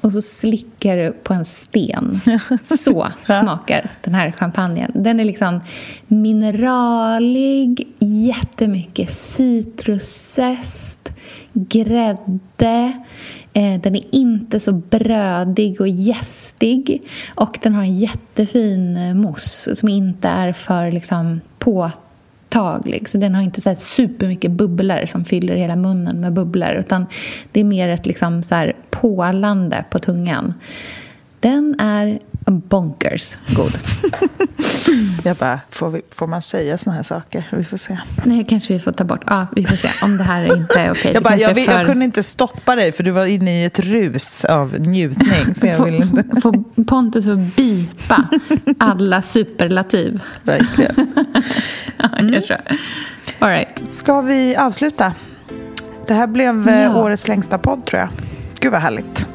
[0.00, 2.20] Och så slickar du på en sten.
[2.64, 4.92] Så smakar den här champagnen.
[4.94, 5.60] Den är liksom
[6.06, 11.08] mineralig, jättemycket citruszest,
[11.52, 12.92] grädde.
[13.52, 17.02] Eh, den är inte så brödig och gästig.
[17.34, 21.40] Och den har en jättefin mousse som inte är för liksom,
[22.50, 22.92] påtaglig.
[22.92, 23.20] Liksom.
[23.20, 26.70] Så den har inte så här supermycket bubblor som fyller hela munnen med bubblor.
[26.70, 27.06] Utan
[27.52, 30.54] det är mer ett liksom så här pålande på tungan.
[31.40, 33.78] Den är bonkers god.
[35.24, 37.48] Jag bara, får, vi, får man säga såna här saker?
[37.52, 37.98] Vi får se.
[38.24, 39.22] Nej, kanske vi får ta bort.
[39.26, 41.00] Ja, vi får se om det här inte är okej.
[41.00, 41.12] Okay.
[41.12, 41.72] Jag, bara, jag, för...
[41.72, 45.54] jag, kunde inte stoppa dig för du var inne i ett rus av njutning.
[45.54, 46.40] Så jag vill inte...
[46.40, 48.28] Får Pontus att bipa
[48.78, 50.22] alla superlativ.
[50.42, 51.14] Verkligen.
[51.96, 52.58] ja, jag tror.
[53.38, 53.94] All right.
[53.94, 55.14] Ska vi avsluta?
[56.06, 57.02] Det här blev eh, ja.
[57.02, 58.10] årets längsta podd tror jag.
[58.60, 59.28] Gud vad härligt.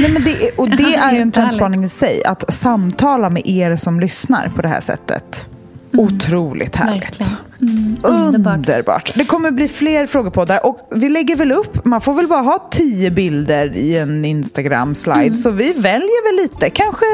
[0.00, 3.76] Nej, men det, och det är ju en trendspaning i sig, att samtala med er
[3.76, 5.48] som lyssnar på det här sättet.
[5.92, 6.04] Mm.
[6.04, 7.20] Otroligt härligt.
[7.60, 8.56] Mm, underbart.
[8.56, 9.12] underbart.
[9.14, 12.68] Det kommer bli fler frågepoddar och vi lägger väl upp, man får väl bara ha
[12.70, 15.34] tio bilder i en Instagram-slide mm.
[15.34, 16.70] så vi väljer väl lite.
[16.70, 17.06] Kanske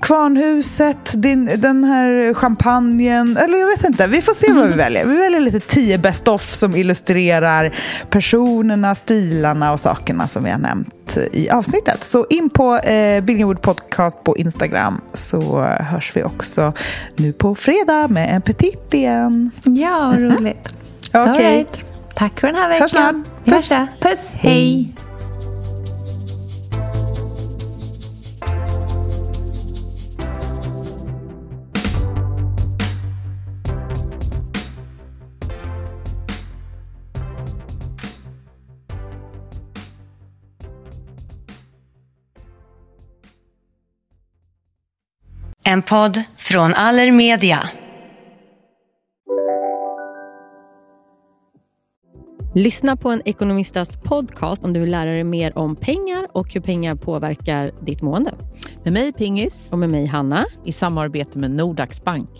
[0.00, 4.06] Kvarnhuset, din, den här champagnen, eller jag vet inte.
[4.06, 5.06] Vi får se vad vi väljer.
[5.06, 7.74] Vi väljer lite tio best of som illustrerar
[8.10, 12.04] personerna, stilarna och sakerna som vi har nämnt i avsnittet.
[12.04, 16.72] Så in på eh, Billingwood Podcast på Instagram så hörs vi också
[17.16, 19.50] nu på fredag med en petit igen.
[19.64, 20.74] Ja, vad roligt.
[21.08, 21.32] Okej.
[21.32, 21.56] Okay.
[21.56, 21.84] Right.
[22.14, 23.24] Tack för den här veckan.
[23.44, 23.88] Hörs snart.
[23.98, 23.98] Puss.
[24.00, 24.10] Puss.
[24.10, 24.18] Puss.
[24.32, 24.94] Hej.
[45.64, 47.68] En podd från Allermedia.
[52.54, 56.60] Lyssna på en ekonomistas podcast om du vill lära dig mer om pengar och hur
[56.60, 58.34] pengar påverkar ditt mående.
[58.84, 59.68] Med mig Pingis.
[59.70, 60.46] Och med mig Hanna.
[60.64, 62.30] I samarbete med Nordax Bank.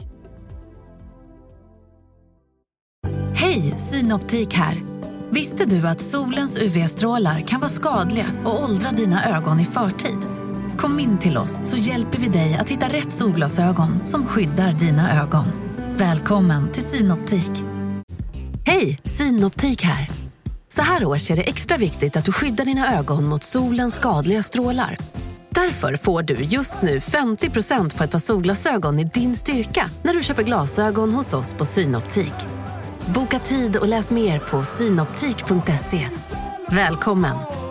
[3.34, 4.76] Hej, Synoptik här.
[5.30, 10.41] Visste du att solens UV-strålar kan vara skadliga och åldra dina ögon i förtid?
[10.82, 15.22] Kom in till oss så hjälper vi dig att hitta rätt solglasögon som skyddar dina
[15.22, 15.44] ögon.
[15.96, 17.50] Välkommen till Synoptik.
[18.66, 20.10] Hej, Synoptik här.
[20.68, 24.42] Så här års är det extra viktigt att du skyddar dina ögon mot solens skadliga
[24.42, 24.96] strålar.
[25.50, 30.22] Därför får du just nu 50% på ett par solglasögon i din styrka när du
[30.22, 32.34] köper glasögon hos oss på Synoptik.
[33.14, 36.09] Boka tid och läs mer på synoptik.se.
[36.70, 37.61] Välkommen!